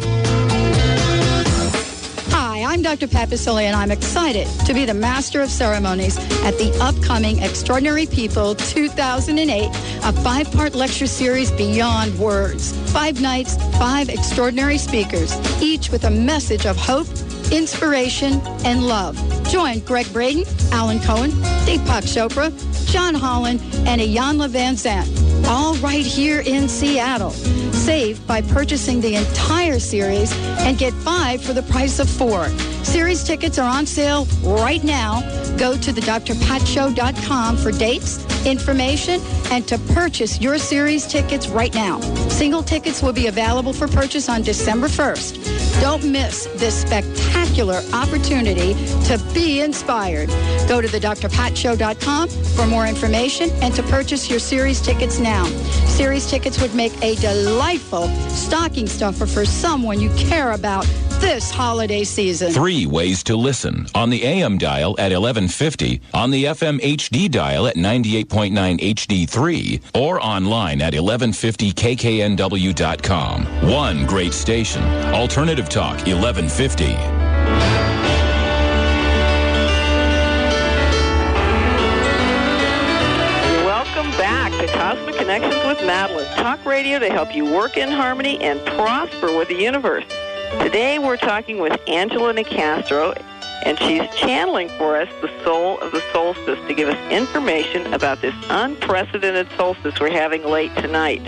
[2.84, 3.08] Dr.
[3.08, 8.54] Pat and I'm excited to be the Master of Ceremonies at the upcoming Extraordinary People
[8.54, 9.68] 2008,
[10.04, 12.72] a five-part lecture series beyond words.
[12.92, 17.08] Five nights, five extraordinary speakers, each with a message of hope,
[17.50, 18.34] inspiration,
[18.66, 19.16] and love.
[19.54, 21.30] Join Gregg Braden, Alan Cohen,
[21.64, 22.50] Deepak Chopra,
[22.90, 27.30] John Holland, and Iyanla Vanzant, all right here in Seattle.
[27.30, 32.48] Save by purchasing the entire series and get five for the price of four.
[32.82, 35.20] Series tickets are on sale right now.
[35.56, 39.20] Go to thedrpatshow.com for dates, information,
[39.52, 42.00] and to purchase your series tickets right now.
[42.28, 45.80] Single tickets will be available for purchase on December 1st.
[45.80, 50.28] Don't miss this spectacular opportunity to be inspired.
[50.68, 55.44] Go to thedrpatshow.com for more information and to purchase your series tickets now.
[55.86, 60.86] Series tickets would make a delightful stocking stuffer for someone you care about
[61.20, 62.52] this holiday season.
[62.52, 67.66] Three ways to listen on the AM dial at 1150, on the FM HD dial
[67.66, 73.44] at 98.9 HD3, or online at 1150kknw.com.
[73.70, 74.82] One great station,
[75.14, 77.83] Alternative Talk 1150.
[85.24, 89.54] Connections with Madeline, talk radio to help you work in harmony and prosper with the
[89.54, 90.04] universe.
[90.60, 93.18] Today we're talking with Angela Nicastro,
[93.64, 98.20] and she's channeling for us the soul of the solstice to give us information about
[98.20, 101.26] this unprecedented solstice we're having late tonight.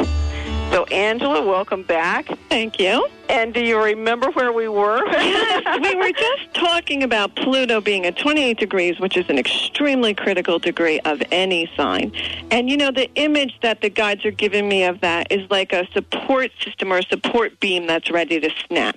[0.70, 2.26] So, Angela, welcome back.
[2.50, 3.08] Thank you.
[3.28, 5.04] And do you remember where we were?
[5.10, 10.14] yes, we were just talking about Pluto being at 28 degrees, which is an extremely
[10.14, 12.12] critical degree of any sign.
[12.50, 15.72] And you know, the image that the guides are giving me of that is like
[15.72, 18.96] a support system or a support beam that's ready to snap.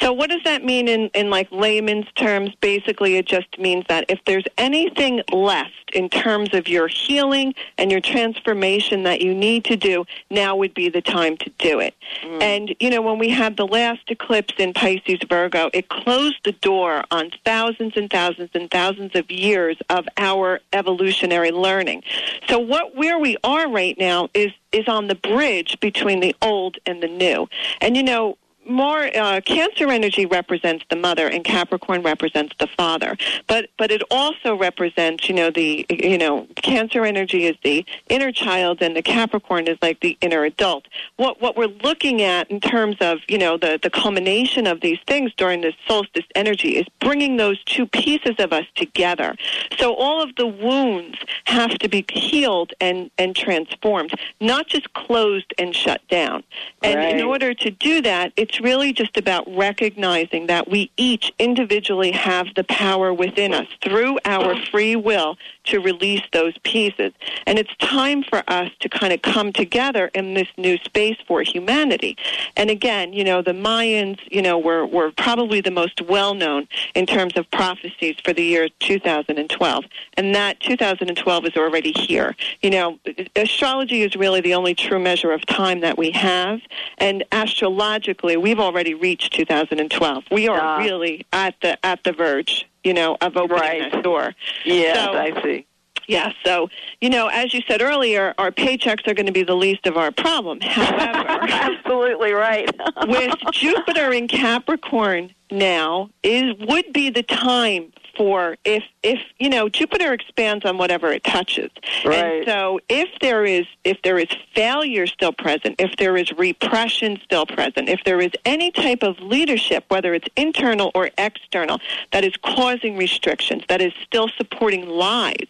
[0.00, 2.54] So, what does that mean in, in like layman's terms?
[2.60, 7.90] Basically, it just means that if there's anything left in terms of your healing and
[7.90, 11.94] your transformation that you need to do, now would be the time to do it.
[12.22, 12.42] Mm.
[12.42, 16.52] And, you know, when we had the last eclipse in Pisces Virgo, it closed the
[16.52, 22.02] door on thousands and thousands and thousands of years of our evolutionary learning.
[22.48, 26.78] So what where we are right now is is on the bridge between the old
[26.86, 27.48] and the new.
[27.80, 33.16] And you know, more uh, cancer energy represents the mother and capricorn represents the father.
[33.46, 38.32] But but it also represents you know the you know cancer energy is the inner
[38.32, 40.86] child and the capricorn is like the inner adult.
[41.16, 44.98] What what we're looking at in terms of you know the the culmination of these
[45.06, 49.36] things during this solstice energy is bringing those two pieces of us together.
[49.78, 55.52] So all of the wounds have to be healed and and transformed not just closed
[55.58, 56.42] and shut down.
[56.82, 57.16] And right.
[57.16, 62.46] in order to do that it's really just about recognizing that we each individually have
[62.54, 67.12] the power within us through our free will to release those pieces.
[67.46, 71.42] And it's time for us to kind of come together in this new space for
[71.42, 72.16] humanity.
[72.56, 76.68] And again, you know, the Mayans, you know, were, were probably the most well known
[76.94, 79.84] in terms of prophecies for the year 2012.
[80.14, 82.36] And that 2012 is already here.
[82.62, 82.98] You know,
[83.36, 86.60] astrology is really the only true measure of time that we have.
[86.98, 90.24] And astrologically, we've already reached 2012.
[90.30, 93.92] We are really at the at the verge, you know, of opening Right.
[93.92, 94.34] that door.
[94.64, 95.66] yes, So- I see.
[96.06, 96.68] Yeah, so,
[97.00, 99.96] you know, as you said earlier, our paychecks are going to be the least of
[99.96, 100.60] our problem.
[100.60, 102.68] However, Absolutely right.
[103.06, 109.70] with Jupiter in Capricorn now is would be the time for if if you know
[109.70, 111.70] Jupiter expands on whatever it touches.
[112.04, 112.22] Right.
[112.22, 117.18] And so if there is if there is failure still present, if there is repression
[117.24, 121.80] still present, if there is any type of leadership, whether it's internal or external,
[122.12, 125.48] that is causing restrictions, that is still supporting lies,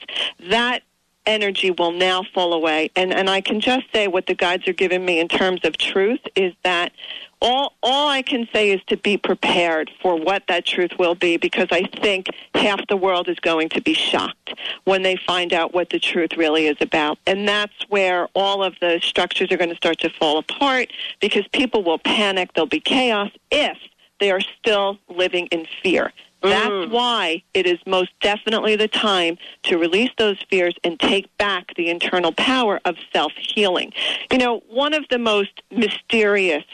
[0.48, 0.84] that
[1.26, 2.88] energy will now fall away.
[2.94, 5.76] And and I can just say what the guides are giving me in terms of
[5.76, 6.92] truth is that
[7.40, 11.36] all all I can say is to be prepared for what that truth will be
[11.36, 15.72] because I think half the world is going to be shocked when they find out
[15.72, 17.18] what the truth really is about.
[17.26, 21.46] And that's where all of the structures are going to start to fall apart because
[21.48, 23.78] people will panic, there'll be chaos if
[24.18, 26.12] they are still living in fear.
[26.42, 26.90] That's mm.
[26.90, 31.90] why it is most definitely the time to release those fears and take back the
[31.90, 33.92] internal power of self healing.
[34.32, 36.64] You know, one of the most mysterious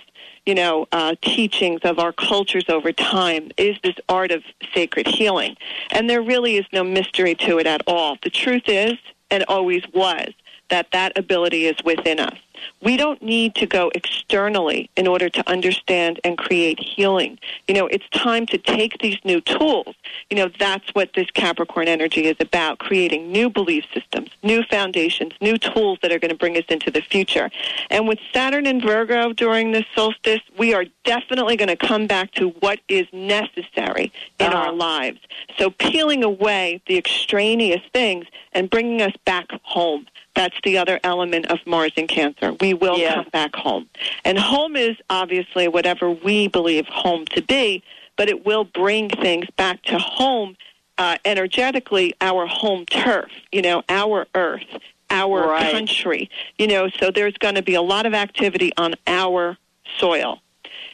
[0.47, 5.57] you know, uh, teachings of our cultures over time is this art of sacred healing.
[5.91, 8.17] And there really is no mystery to it at all.
[8.23, 8.95] The truth is,
[9.31, 10.33] and always was,
[10.71, 12.39] that that ability is within us.
[12.81, 17.39] We don't need to go externally in order to understand and create healing.
[17.69, 19.95] You know, it's time to take these new tools.
[20.31, 25.33] You know, that's what this Capricorn energy is about, creating new belief systems, new foundations,
[25.43, 27.51] new tools that are going to bring us into the future.
[27.91, 32.33] And with Saturn and Virgo during this solstice, we are definitely going to come back
[32.33, 34.11] to what is necessary
[34.41, 34.57] in Uh-huh.
[34.57, 35.21] our lives.
[35.59, 40.07] So peeling away the extraneous things and bringing us back home.
[40.37, 42.53] That's the other element of Mars in Cancer.
[42.61, 43.15] We will Yeah.
[43.15, 43.89] come back home.
[44.25, 47.83] And home is obviously whatever we believe home to be,
[48.17, 50.57] but it will bring things back to home
[50.99, 54.65] uh, energetically, our home turf, you know, our earth,
[55.11, 55.73] our Right.
[55.73, 59.59] country, you know, so there's going to be a lot of activity on our
[59.99, 60.41] soil.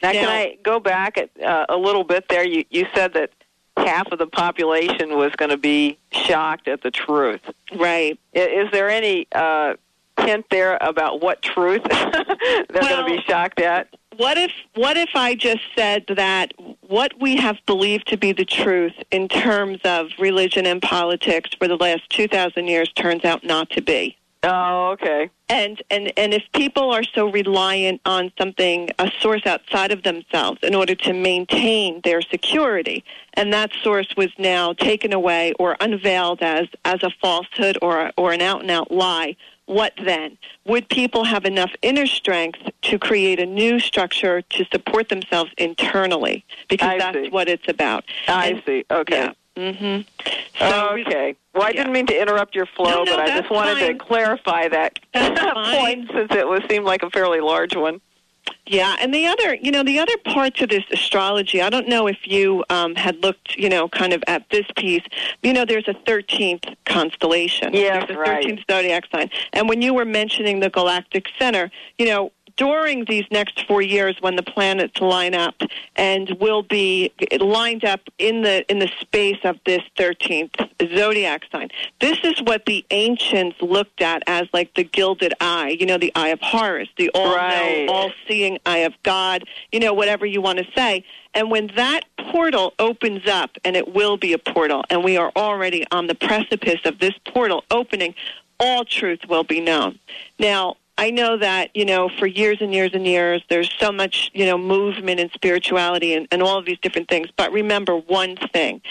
[0.01, 2.45] Now, can I go back uh, a little bit there?
[2.45, 3.29] You, you said that
[3.77, 7.41] half of the population was going to be shocked at the truth.
[7.75, 8.19] Right.
[8.33, 9.75] Is there any uh,
[10.19, 13.87] hint there about what truth they're Well- going to be shocked at?
[14.17, 18.45] What if what if I just said that what we have believed to be the
[18.45, 23.71] truth in terms of religion and politics for the last 2000 years turns out not
[23.71, 24.15] to be?
[24.43, 25.29] Oh, okay.
[25.49, 30.59] And and and if people are so reliant on something a source outside of themselves
[30.63, 33.03] in order to maintain their security
[33.35, 38.33] and that source was now taken away or unveiled as as a falsehood or or
[38.33, 39.35] an out and out lie
[39.65, 40.37] what then?
[40.65, 46.43] Would people have enough inner strength to create a new structure to support themselves internally?
[46.67, 47.29] Because I that's see.
[47.29, 48.03] what it's about.
[48.27, 48.83] I And- see.
[48.91, 49.15] Okay.
[49.15, 49.31] Yeah.
[49.57, 49.99] Hmm
[50.59, 51.35] So, okay.
[51.53, 51.77] Well, I yeah.
[51.77, 53.97] didn't mean to interrupt your flow, No, no, but I just wanted fine.
[53.97, 58.01] to clarify that point since it was seemed like a fairly large one.
[58.65, 62.07] Yeah, and the other, you know, the other parts of this astrology, I don't know
[62.07, 65.03] if you um, had looked, you know, kind of at this piece.
[65.43, 67.73] You know, there's a 13th constellation.
[67.73, 68.45] Yes, there's a right.
[68.45, 69.29] 13th zodiac sign.
[69.51, 74.15] And when you were mentioning the galactic center, you know, during these next four years
[74.21, 75.55] when the planets line up
[75.95, 81.69] and will be lined up in the in the space of this 13th zodiac sign.
[81.99, 86.11] This is what the ancients looked at as like the gilded eye you know the
[86.15, 87.87] eye of horus the all Right.
[87.89, 91.03] all seeing eye of god you know whatever you want to say.
[91.33, 95.31] And when that portal opens up and it will be a portal and we are
[95.35, 98.13] already on the precipice of this portal opening
[98.59, 99.97] all truth will be known.
[100.39, 104.29] Now I know that, you know, for years and years and years, there's so much,
[104.33, 107.29] you know, movement and spirituality and, and all of these different things.
[107.35, 108.81] But remember one thing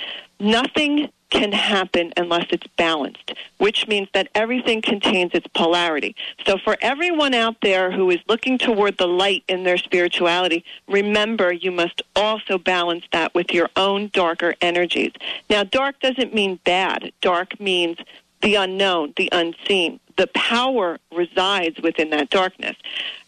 [0.40, 6.14] nothing can happen unless it's balanced, which means that everything contains its polarity.
[6.44, 11.50] So for everyone out there who is looking toward the light in their spirituality, remember
[11.50, 15.12] you must also balance that with your own darker energies.
[15.48, 17.12] Now, dark doesn't mean bad.
[17.22, 17.96] Dark means
[18.42, 20.00] the unknown, the unseen.
[20.16, 22.76] The power resides within that darkness.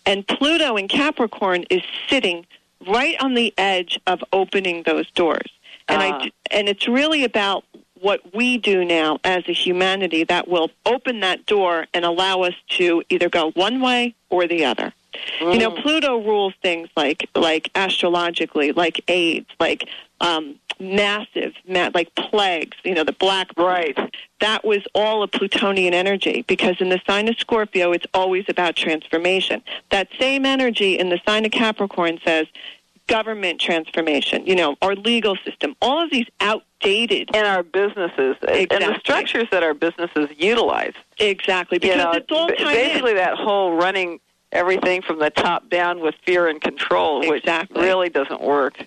[0.04, 2.46] And Pluto in Capricorn is sitting
[2.86, 5.50] right on the edge of opening those doors.
[5.88, 6.18] And Ah.
[6.22, 7.64] I and it's really about
[8.00, 12.54] what we do now as a humanity that will open that door and allow us
[12.68, 14.92] to either go one way or the other.
[15.40, 19.88] You know, Pluto rules things like like astrologically, like AIDS, like
[20.20, 22.76] um, massive, ma- like plagues.
[22.84, 23.96] You know, the black Right.
[24.40, 28.76] that was all a Plutonian energy because in the sign of Scorpio, it's always about
[28.76, 29.62] transformation.
[29.90, 32.46] That same energy in the sign of Capricorn says
[33.06, 37.28] government transformation, you know, our legal system, all of these outdated.
[37.34, 40.94] And our businesses, and the structures that our businesses utilize.
[41.18, 42.74] Exactly, because you know, it's all ba- tied in.
[42.88, 44.20] basically that whole running
[44.52, 47.82] everything from the top down with fear and control, which Exactly.
[47.82, 48.78] really doesn't work.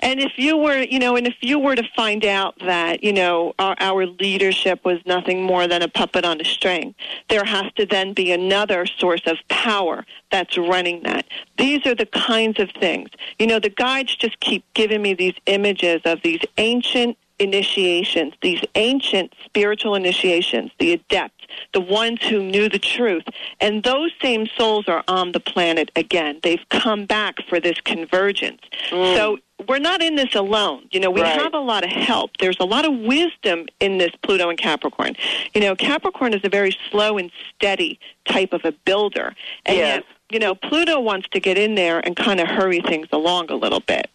[0.00, 3.12] And if you were, you know, and if you were to find out that, you
[3.12, 6.94] know, our, our leadership was nothing more than a puppet on a string,
[7.28, 11.26] there has to then be another source of power that's running that.
[11.58, 13.08] These are the kinds of things.
[13.38, 18.62] You know, the guides just keep giving me these images of these ancient initiations, these
[18.74, 23.24] ancient spiritual initiations, the adepts, the ones who knew the truth.
[23.60, 26.40] And those same souls are on the planet again.
[26.42, 28.62] They've come back for this convergence.
[28.90, 29.16] Mm.
[29.16, 29.38] So
[29.68, 30.86] we're not in this alone.
[30.92, 31.40] You know, we Right.
[31.40, 32.36] have a lot of help.
[32.38, 35.16] There's a lot of wisdom in this Pluto and Capricorn.
[35.54, 39.34] You know, Capricorn is a very slow and steady type of a builder.
[39.64, 39.86] And Yes.
[39.96, 43.50] yet, you know, Pluto wants to get in there and kind of hurry things along
[43.50, 44.10] a little bit.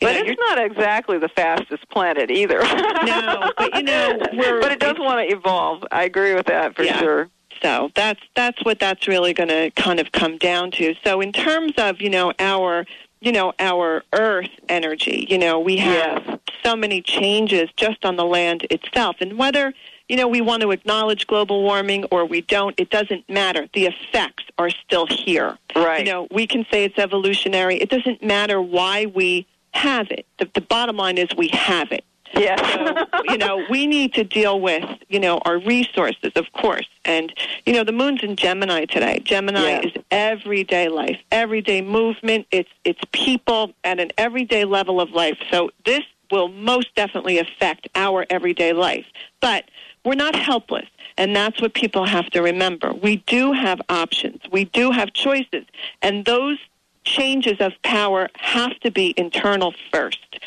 [0.00, 2.60] You But know, it's not exactly the fastest planet either.
[3.02, 4.16] No, but, you know,
[4.60, 5.84] but it does want to evolve.
[5.90, 6.98] I agree with that for Yeah.
[7.00, 7.28] sure.
[7.62, 10.94] So that's that's what that's really going to kind of come down to.
[11.04, 12.84] So in terms of you know our
[13.22, 18.24] you know our Earth energy, you know we have so many changes just on the
[18.24, 19.72] land itself, and whether
[20.12, 23.66] you know, we want to acknowledge global warming or we don't, it doesn't matter.
[23.72, 25.56] The effects are still here.
[25.74, 26.04] Right.
[26.04, 27.76] You know, we can say it's evolutionary.
[27.76, 30.26] It doesn't matter why we have it.
[30.38, 32.04] The, the bottom line is we have it.
[32.34, 32.60] Yes.
[32.74, 36.88] So, you know, we need to deal with, you know, our resources, of course.
[37.04, 37.32] And,
[37.66, 39.20] you know, the moon's in Gemini today.
[39.24, 39.84] Gemini Yes.
[39.86, 42.46] is everyday life, everyday movement.
[42.50, 45.38] It's, it's people at an everyday level of life.
[45.50, 49.06] So this will most definitely affect our everyday life.
[49.40, 49.66] But
[50.04, 50.86] we're not helpless.
[51.18, 52.92] And that's what people have to remember.
[52.94, 54.40] We do have options.
[54.50, 55.66] We do have choices.
[56.00, 56.58] And those
[57.04, 60.38] changes of power have to be internal first.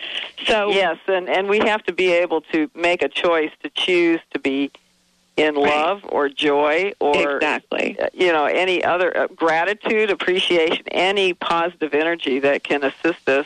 [0.48, 4.20] So Yes, and and we have to be able to make a choice to choose
[4.32, 4.72] to be
[5.38, 5.66] in Right.
[5.76, 7.98] love or joy or exactly.
[8.00, 13.46] uh, you know any other uh, gratitude, appreciation, any positive energy that can assist us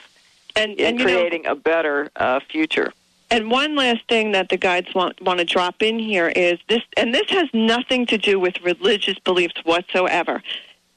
[0.55, 2.93] And, in and you know, creating a better uh, future.
[3.31, 6.81] And one last thing that the guides want want to drop in here is this,
[6.97, 10.41] and this has nothing to do with religious beliefs whatsoever.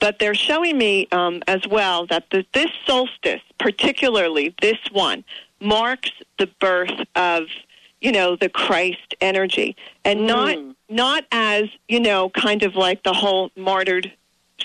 [0.03, 5.23] But they're showing me um, as well that the, this solstice, particularly this one,
[5.61, 7.45] marks the birth of
[8.01, 10.75] you know the Christ energy, and not Mm.
[10.89, 14.13] not as you know kind of like the whole martyred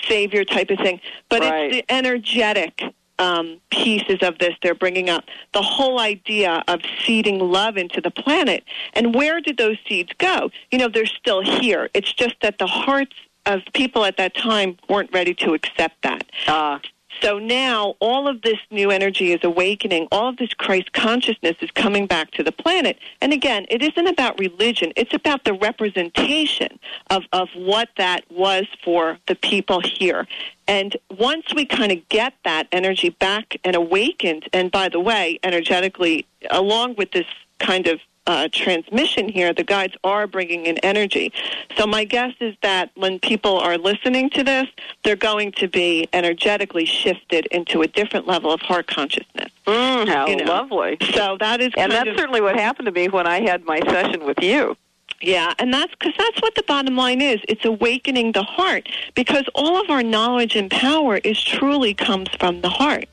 [0.08, 1.66] savior type of thing, but Right.
[1.66, 2.82] it's the energetic
[3.20, 5.24] um, pieces of this they're bringing up.
[5.52, 8.62] The whole idea of seeding love into the planet.
[8.94, 10.50] And where did those seeds go?
[10.70, 11.90] You know, they're still here.
[11.94, 13.16] It's just that the hearts
[13.46, 16.24] of people at that time weren't ready to accept that.
[16.46, 16.78] Uh,
[17.22, 20.06] So now all of this new energy is awakening.
[20.12, 22.96] All of this Christ consciousness is coming back to the planet.
[23.20, 24.92] And again, it isn't about religion.
[24.94, 26.78] It's about the representation
[27.10, 30.28] of, of what that was for the people here.
[30.68, 35.40] And once we kind of get that energy back and awakened, and by the way,
[35.42, 37.26] energetically, along with this
[37.58, 41.32] kind of uh, transmission here, the guides are bringing in energy.
[41.76, 44.68] So my guess is that when people are listening to this,
[45.02, 49.50] they're going to be energetically shifted into a different level of heart consciousness.
[49.66, 50.44] mm, how You know.
[50.44, 50.98] lovely!
[51.14, 53.80] So that is And that's of, certainly what happened to me when I had my
[53.80, 54.76] session with you.
[55.22, 57.40] yeah, and that's because that's what the bottom line is.
[57.48, 62.60] It's awakening the heart because all of our knowledge and power is truly comes from
[62.60, 63.06] the heart.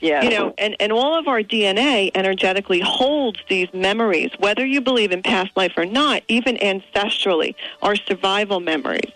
[0.00, 0.24] Yes.
[0.24, 5.10] You know, and, and all of our DNA energetically holds these memories, whether you believe
[5.10, 9.10] in past life or not, even ancestrally, our survival memories.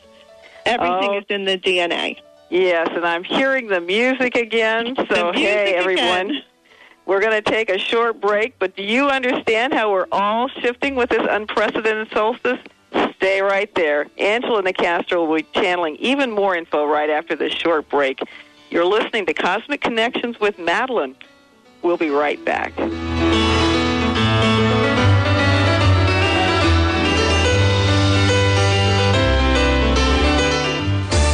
[0.66, 1.18] Everything Oh.
[1.18, 2.16] is in the DNA.
[2.50, 4.94] Yes, and I'm hearing the music again.
[4.96, 6.42] So, The hey, everyone, again.
[7.06, 8.58] we're going to take a short break.
[8.58, 12.58] But do you understand how we're all shifting with this unprecedented solstice?
[13.16, 14.06] Stay right there.
[14.18, 18.20] Angela Nicastro will be channeling even more info right after this short break.
[18.70, 21.16] You're listening to Cosmic Connections with Madeline.
[21.82, 22.72] We'll be right back.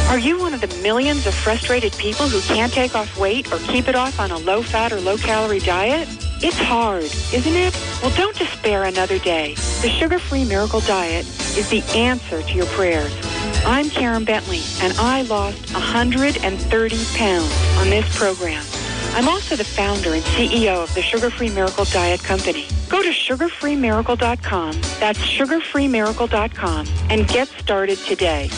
[0.09, 3.59] Are you one of the millions of frustrated people who can't take off weight or
[3.59, 6.07] keep it off on a low fat or low calorie diet?
[6.41, 7.75] It's hard, isn't it?
[8.01, 9.53] Well, don't despair another day.
[9.83, 13.26] The sugar free miracle diet is the answer to your prayers.
[13.69, 18.63] I'm Karen Bentley, and I lost 130 pounds on this program.
[19.11, 22.65] I'm also the founder and CEO of the Sugar Free Miracle Diet Company.
[22.87, 28.49] Go to sugarfreemiracle.com, that's sugarfreemiracle.com, and get started today.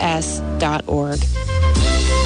[0.05, 0.14] dot
[0.87, 1.19] org.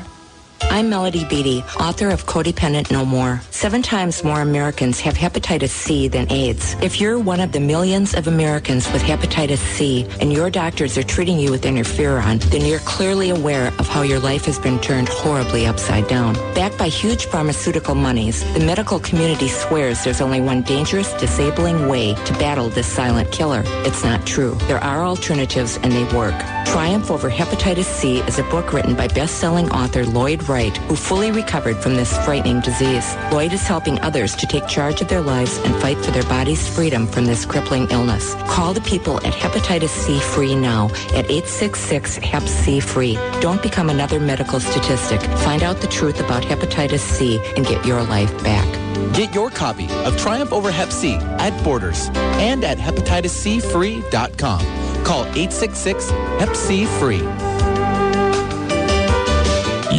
[0.71, 3.41] I'm Melody Beattie, author of Codependent No More.
[3.51, 6.77] Seven times more Americans have hepatitis C than AIDS.
[6.81, 11.03] If you're one of the millions of Americans with hepatitis C and your doctors are
[11.03, 15.09] treating you with interferon, then you're clearly aware of how your life has been turned
[15.09, 16.35] horribly upside down.
[16.55, 22.13] Backed by huge pharmaceutical monies, the medical community swears there's only one dangerous, disabling way
[22.13, 23.63] to battle this silent killer.
[23.85, 24.55] It's not true.
[24.69, 26.39] There are alternatives and they work.
[26.65, 31.31] Triumph Over Hepatitis C is a book written by best-selling author Lloyd Wright, who fully
[31.31, 33.15] recovered from this frightening disease.
[33.31, 36.67] Lloyd is helping others to take charge of their lives and fight for their body's
[36.67, 38.35] freedom from this crippling illness.
[38.47, 40.85] Call the people at Hepatitis C Free now
[41.15, 43.15] at 866-HEP-C-FREE.
[43.41, 45.21] Don't become another medical statistic.
[45.39, 48.67] Find out the truth about hepatitis C and get your life back.
[49.13, 52.09] Get your copy of Triumph Over Hep C at Borders
[52.39, 55.03] and at hepatitiscfree.com.
[55.03, 57.70] Call 866-HEP-C-FREE.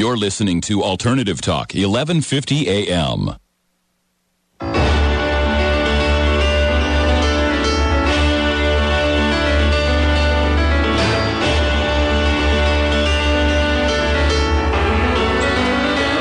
[0.02, 3.36] You're listening to Alternative Talk, 1150 AM.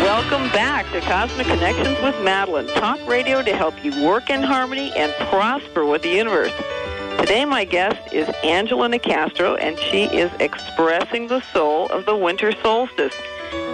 [0.03, 2.67] Welcome back to Cosmic Connections with Madeline.
[2.67, 6.53] Talk radio to help you work in harmony and prosper with the universe.
[7.17, 12.51] Today, my guest is Angela Nicastro, and she is expressing the soul of the winter
[12.61, 13.15] solstice.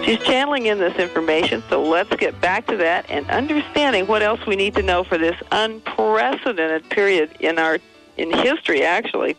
[0.03, 4.45] She's channeling in this information, so let's get back to that and understanding what else
[4.45, 7.79] we need to know for this unprecedented period in our
[8.15, 9.35] in history, actually.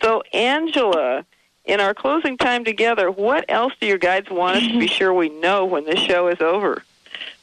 [0.00, 1.24] So, Angela,
[1.64, 5.12] in our closing time together, what else do your guides want us to be sure
[5.12, 6.82] we know when this show is over?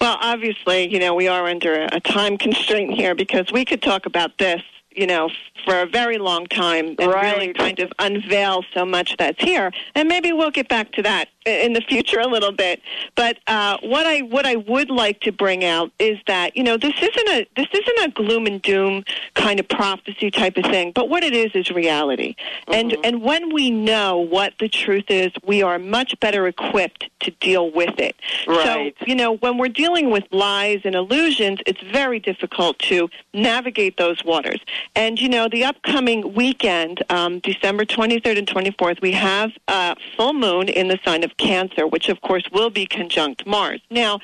[0.02, 4.06] Well, obviously, you know, we are under a time constraint here because we could talk
[4.06, 4.62] about this,
[4.92, 5.30] you know,
[5.66, 9.72] for a very long time and really kind of unveil so much that's here.
[9.96, 12.82] And maybe we'll get back to that in the future a little bit.
[13.16, 16.78] But uh, what I what I would like to bring out is that you know
[16.78, 19.04] this isn't a this isn't a gloom and doom
[19.36, 20.91] kind of prophecy type of thing.
[20.93, 22.36] But what it is is reality.
[22.68, 27.32] And and when we know what the truth is, we are much better equipped to
[27.32, 28.16] deal with it.
[28.47, 28.95] Right.
[29.00, 33.97] So you know when we're dealing with lies and illusions, it's very difficult to navigate
[33.97, 34.60] those waters.
[34.95, 40.34] And you know the upcoming weekend, um, December 23rd and 24th, we have a full
[40.34, 43.82] moon in the sign of Cancer, which of course will be conjunct Mars.
[43.90, 44.20] Now,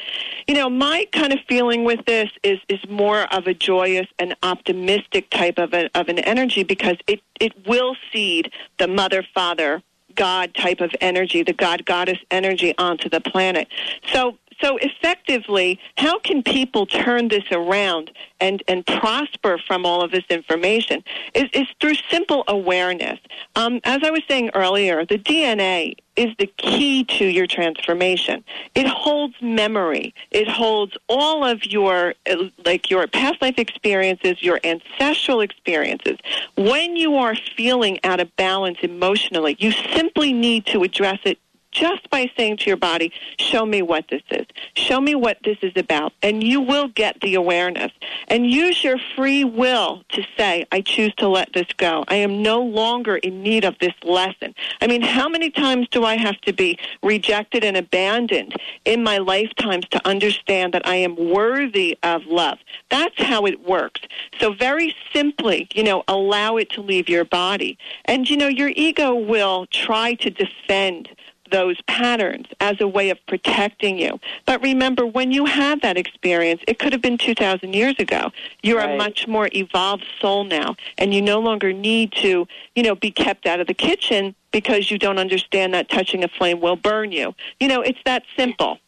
[0.47, 4.36] you know, my kind of feeling with this is is more of a joyous and
[4.43, 9.82] optimistic type of a, of an energy because it it will seed the mother father
[10.16, 13.68] God type of energy, the God goddess energy onto the planet.
[14.13, 20.12] So so effectively, how can people turn this around and, and prosper from all of
[20.12, 21.03] this information?
[21.34, 23.20] Is, is through simple awareness.
[23.56, 28.43] Um, as I was saying earlier, the DNA is the key to your transformation.
[28.74, 30.14] It holds memory.
[30.32, 36.18] It holds all of your uh, like your past life experiences, your ancestral experiences.
[36.56, 41.38] When you are feeling out of balance emotionally, you simply need to address it
[41.76, 44.45] just by saying to your body, show me what this is.
[44.76, 46.13] Show me what this is about.
[46.23, 47.91] And you will get the awareness.
[48.30, 52.05] And use your free will to say, I choose to let this go.
[52.07, 54.55] I am no longer in need of this lesson.
[54.80, 58.55] I mean, how many times do I have to be rejected and abandoned
[58.86, 62.59] in my lifetimes to understand that I am worthy of love?
[62.89, 64.01] That's how it works.
[64.39, 67.78] So very simply, you know, allow it to leave your body.
[68.05, 71.09] And, you know, your ego will try to defend
[71.52, 74.20] those patterns as a way of protecting you.
[74.46, 78.32] But remember, when you have that experience, it could have been 2,000 years ago.
[78.64, 82.96] You're a much more evolved soul now, and you no longer need to, you know,
[82.96, 86.76] be kept out of the kitchen because you don't understand that touching a flame will
[86.76, 87.36] burn you.
[87.60, 88.80] You know, it's that simple.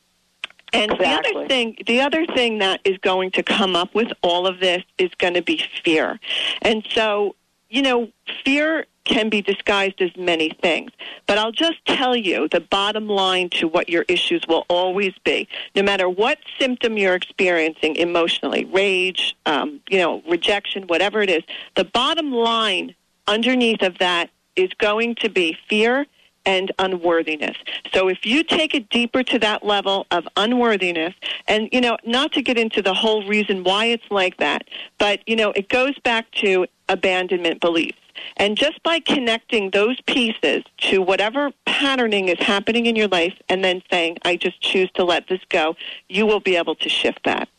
[0.74, 4.46] And the other thing, the other thing that is going to come up with all
[4.46, 6.20] of this is going to be fear.
[6.62, 7.36] And so,
[7.70, 8.10] you know,
[8.44, 10.92] fear can be disguised as many things.
[11.26, 15.48] But I'll just tell you the bottom line to what your issues will always be.
[15.76, 21.44] No matter what symptom you're experiencing emotionally, rage, um, you know, rejection, whatever it is,
[21.76, 22.94] the bottom line
[23.28, 26.06] underneath of that is going to be fear
[26.46, 27.58] and unworthiness.
[27.94, 31.14] So if you take it deeper to that level of unworthiness,
[31.48, 34.66] and you know, not to get into the whole reason why it's like that,
[34.98, 37.98] but you know, it goes back to abandonment beliefs.
[38.38, 43.64] And just by connecting those pieces to whatever patterning is happening in your life and
[43.64, 45.76] then saying, I just choose to let this go,
[46.10, 47.50] you will be able to shift that.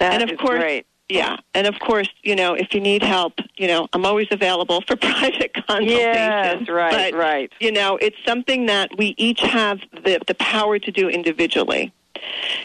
[0.00, 0.86] That and of is course, great.
[1.08, 1.36] yeah.
[1.54, 4.96] And of course, you know, if you need help, you know, I'm always available for
[5.10, 5.88] private consultations.
[5.90, 7.52] Yes, right, but, right.
[7.60, 11.92] You know, it's something that we each have the, the power to do individually.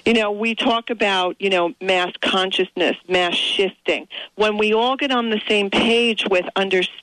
[0.06, 4.08] You know, we talk about, you know, mass consciousness, mass shifting.
[4.36, 6.46] When we all get on the same page with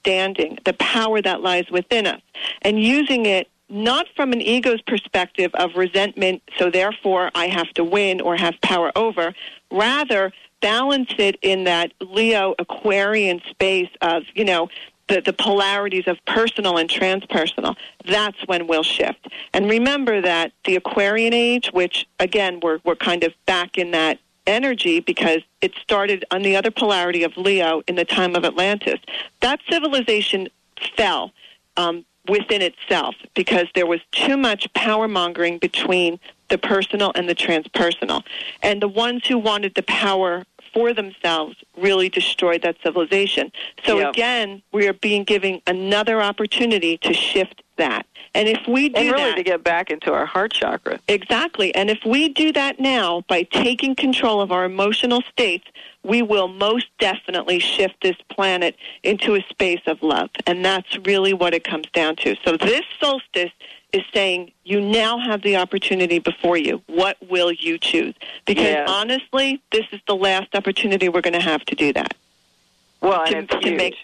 [0.01, 2.20] understanding the power that lies within us
[2.62, 7.84] and using it not from an ego's perspective of resentment, so therefore I have to
[7.84, 9.32] win or have power over,
[9.70, 14.68] rather balance it in that Leo Aquarian space of, you know,
[15.07, 17.76] the, the polarities of personal and transpersonal,
[18.07, 19.28] that's when we'll shift.
[19.53, 24.18] And remember that the Aquarian age, which again, we're, we're kind of back in that
[24.47, 29.01] energy because it started on the other polarity of Leo in the time of Atlantis.
[29.41, 30.49] That civilization
[30.97, 31.32] fell
[31.76, 36.18] um, within itself because there was too much power mongering between
[36.49, 38.24] the personal and the transpersonal.
[38.62, 43.51] And the ones who wanted the power for themselves really destroyed that civilization.
[43.84, 44.11] So Yep.
[44.11, 48.07] again, we are being given another opportunity to shift that.
[48.35, 51.01] And if we do And really that, to get back into our heart chakra.
[51.09, 51.74] Exactly.
[51.74, 55.66] And if we do that now by taking control of our emotional states,
[56.05, 60.31] we will most definitely shift this planet into a space of love.
[60.47, 62.37] And that's really what it comes down to.
[62.45, 63.51] So this solstice
[63.93, 66.81] is saying you now have the opportunity before you.
[66.87, 68.14] What will you choose?
[68.47, 72.14] Because honestly, this is the last opportunity we're going to have to do that.
[73.01, 73.76] Well, to, and it's huge.
[73.76, 73.95] make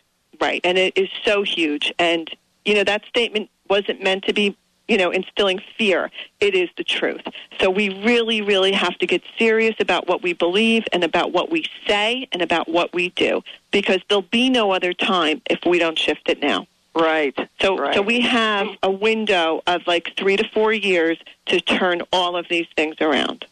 [0.41, 1.93] right, and it is so huge.
[1.99, 2.29] And
[2.65, 4.57] you know that statement wasn't meant to be,
[4.89, 6.11] you know, instilling fear.
[6.41, 7.23] It is the truth.
[7.61, 11.51] So we really, really have to get serious about what we believe and about what
[11.51, 13.43] we say and about what we do,
[13.73, 16.67] because there'll be no other time if we don't shift it now.
[16.95, 17.37] Right.
[17.61, 17.95] So, right.
[17.95, 22.49] so we have a window of like three to four years to turn all of
[22.49, 23.45] these things around.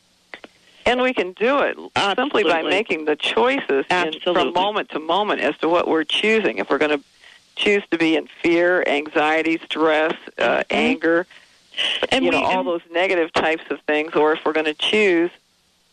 [0.86, 1.76] And we can do it
[2.16, 6.58] simply by making the choices in, from moment to moment as to what we're choosing.
[6.58, 7.04] If we're going to
[7.56, 12.04] choose to be in fear, anxiety, stress, uh, anger, Mm-hmm.
[12.12, 14.74] And you know, all and- those negative types of things, or if we're going to
[14.74, 15.28] choose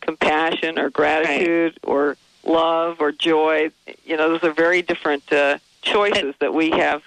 [0.01, 3.71] compassion or gratitude or love or joy,
[4.05, 7.01] you know, those are very different uh, choices that we have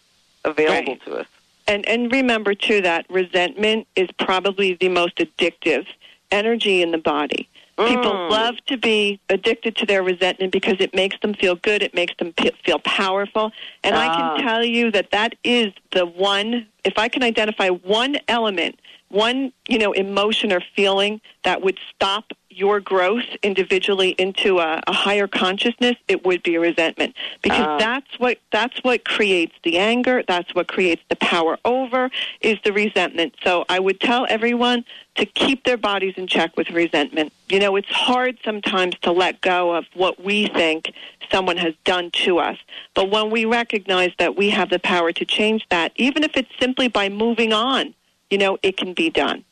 [0.45, 1.05] available Right.
[1.05, 1.27] to us.
[1.69, 5.87] And and remember too that resentment is probably the most addictive
[6.33, 7.49] energy in the body.
[7.77, 8.31] People Mm.
[8.31, 11.83] love to be addicted to their resentment because it makes them feel good.
[11.83, 13.51] It makes them p- feel powerful.
[13.83, 14.37] And I Ah.
[14.37, 16.67] can tell you that that is the one.
[16.85, 22.33] If I can identify one element, one you know emotion or feeling that would stop
[22.55, 27.79] your growth individually into a, a higher consciousness, it would be resentment because Ah.
[27.79, 30.23] that's what that's what creates the anger.
[30.27, 33.35] That's what creates the power over is the resentment.
[33.43, 34.85] So I would tell everyone
[35.17, 37.33] to keep their bodies in check with resentment.
[37.49, 40.93] You know, it's hard sometimes to let go of what we think
[41.31, 42.59] someone has done to us.
[42.95, 46.51] But when we recognize that we have the power to change that, even if it's
[46.59, 47.95] simply by moving on,
[48.31, 49.45] you know, it can be done.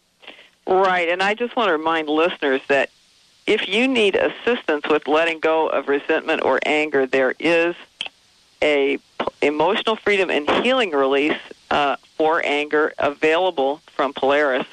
[0.66, 2.90] Right, and I just want to remind listeners that
[3.46, 7.74] if you need assistance with letting go of resentment or anger, there is
[8.62, 8.98] a
[9.40, 11.38] emotional freedom and healing release
[11.70, 14.66] uh, for anger available from Polaris,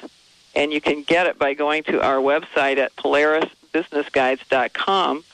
[0.54, 5.24] and you can get it by going to our website at polarisbusinessguides.com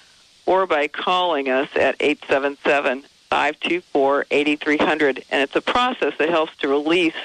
[0.46, 5.24] or by calling us at 877 524 8300.
[5.30, 7.16] And it's a process that helps to release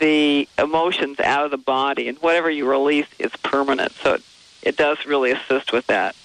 [0.00, 3.92] the emotions out of the body, and whatever you release is permanent.
[3.92, 4.22] So it,
[4.62, 6.16] it does really assist with that.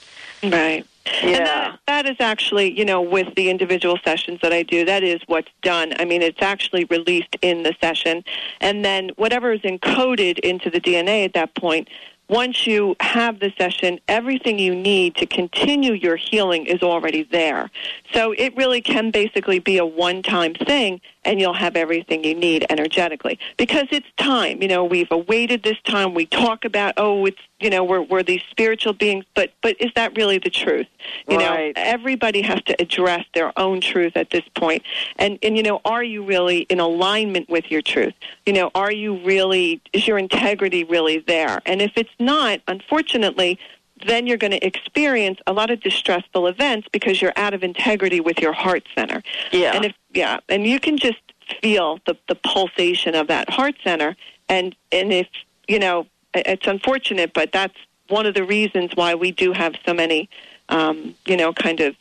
[0.43, 0.85] Right.
[1.05, 1.37] Yeah.
[1.37, 5.03] And that, that is actually, you know, with the individual sessions that I do, that
[5.03, 5.93] is what's done.
[5.99, 8.23] I mean, it's actually released in the session.
[8.59, 11.89] And then whatever is encoded into the DNA at that point,
[12.27, 17.69] once you have the session, everything you need to continue your healing is already there.
[18.13, 22.35] So it really can basically be a one time thing, and you'll have everything you
[22.35, 23.39] need energetically.
[23.57, 24.61] Because it's time.
[24.61, 26.13] You know, we've awaited this time.
[26.13, 29.91] We talk about, oh, it's, you know, we're, we're these spiritual beings, but, but is
[29.95, 30.87] that really the truth?
[31.27, 31.75] You Right.
[31.75, 34.83] know, everybody has to address their own truth at this point.
[35.17, 38.13] And, and, you know, are you really in alignment with your truth?
[38.45, 41.61] You know, are you really, is your integrity really there?
[41.65, 43.59] And if it's not, unfortunately,
[44.05, 48.19] then you're going to experience a lot of distressful events because you're out of integrity
[48.19, 49.23] with your heart center.
[49.53, 49.73] Yeah.
[49.73, 51.19] And if yeah, and you can just
[51.61, 54.15] feel the, the pulsation of that heart center.
[54.49, 55.27] And, and if,
[55.67, 57.75] you know, it's unfortunate, but that's
[58.07, 60.29] one of the reasons why we do have so many,
[60.69, 61.95] um, you know, kind of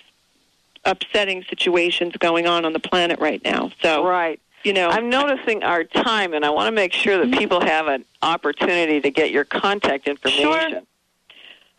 [0.85, 3.71] upsetting situations going on on the planet right now.
[3.83, 4.41] So, right.
[4.63, 7.87] You know, I'm noticing our time, and I want to make sure that people have
[7.87, 10.71] an opportunity to get your contact information.
[10.71, 10.81] Sure.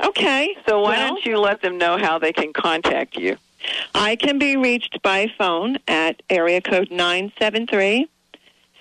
[0.04, 0.56] Okay.
[0.68, 3.38] So why Well- don't you let them know how they can contact you?
[3.94, 8.08] I can be reached by phone at area code 973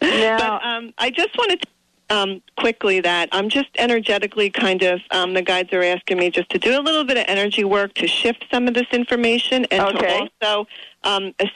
[0.00, 1.68] Now, but um, I just wanted to
[2.10, 6.50] um, quickly that I'm just energetically kind of um, the guides are asking me just
[6.50, 9.82] to do a little bit of energy work to shift some of this information and
[9.96, 10.28] Okay.
[10.28, 10.68] to also
[11.04, 11.48] um, as-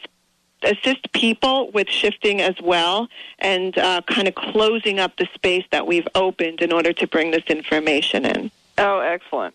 [0.63, 5.87] assist people with shifting as well and uh, kind of closing up the space that
[5.87, 8.51] we've opened in order to bring this information in.
[8.79, 9.55] Oh, excellent.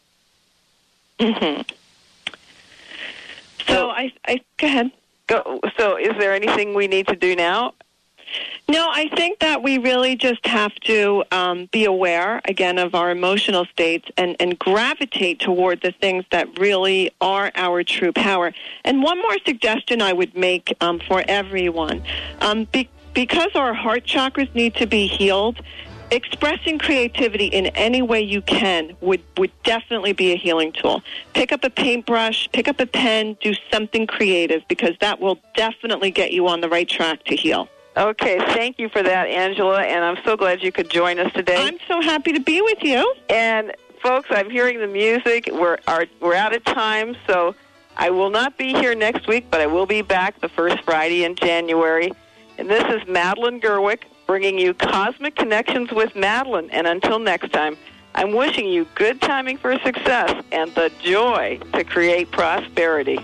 [1.20, 1.62] hmm
[3.68, 4.92] So I, I go ahead.
[5.28, 7.74] Go, so, is there anything we need to do now?
[8.70, 13.12] No, I think that we really just have to um, be aware again of our
[13.12, 18.54] emotional states and, and gravitate toward the things that really are our true power.
[18.86, 22.04] And one more suggestion I would make um, for everyone,
[22.40, 25.60] um, be, because our heart chakras need to be healed.
[26.10, 31.02] Expressing creativity in any way you can would, would definitely be a healing tool.
[31.34, 36.12] Pick up a paintbrush, pick up a pen, do something creative because that will definitely
[36.12, 37.68] get you on the right track to heal.
[37.96, 41.58] Okay, thank you for that, Angela, and I'm so glad you could join us today.
[41.58, 43.14] I'm so happy to be with you.
[43.30, 43.72] And
[44.02, 45.50] folks, I'm hearing the music.
[45.52, 47.54] We're our, we're out of time, so
[47.96, 51.24] I will not be here next week, but I will be back the first Friday
[51.24, 52.12] in January.
[52.58, 56.72] And this is Madeline Gerwick bringing you Cosmic Connections with Madeline.
[56.72, 57.78] And until next time,
[58.16, 63.20] I'm wishing you good timing for success and the joy to create prosperity.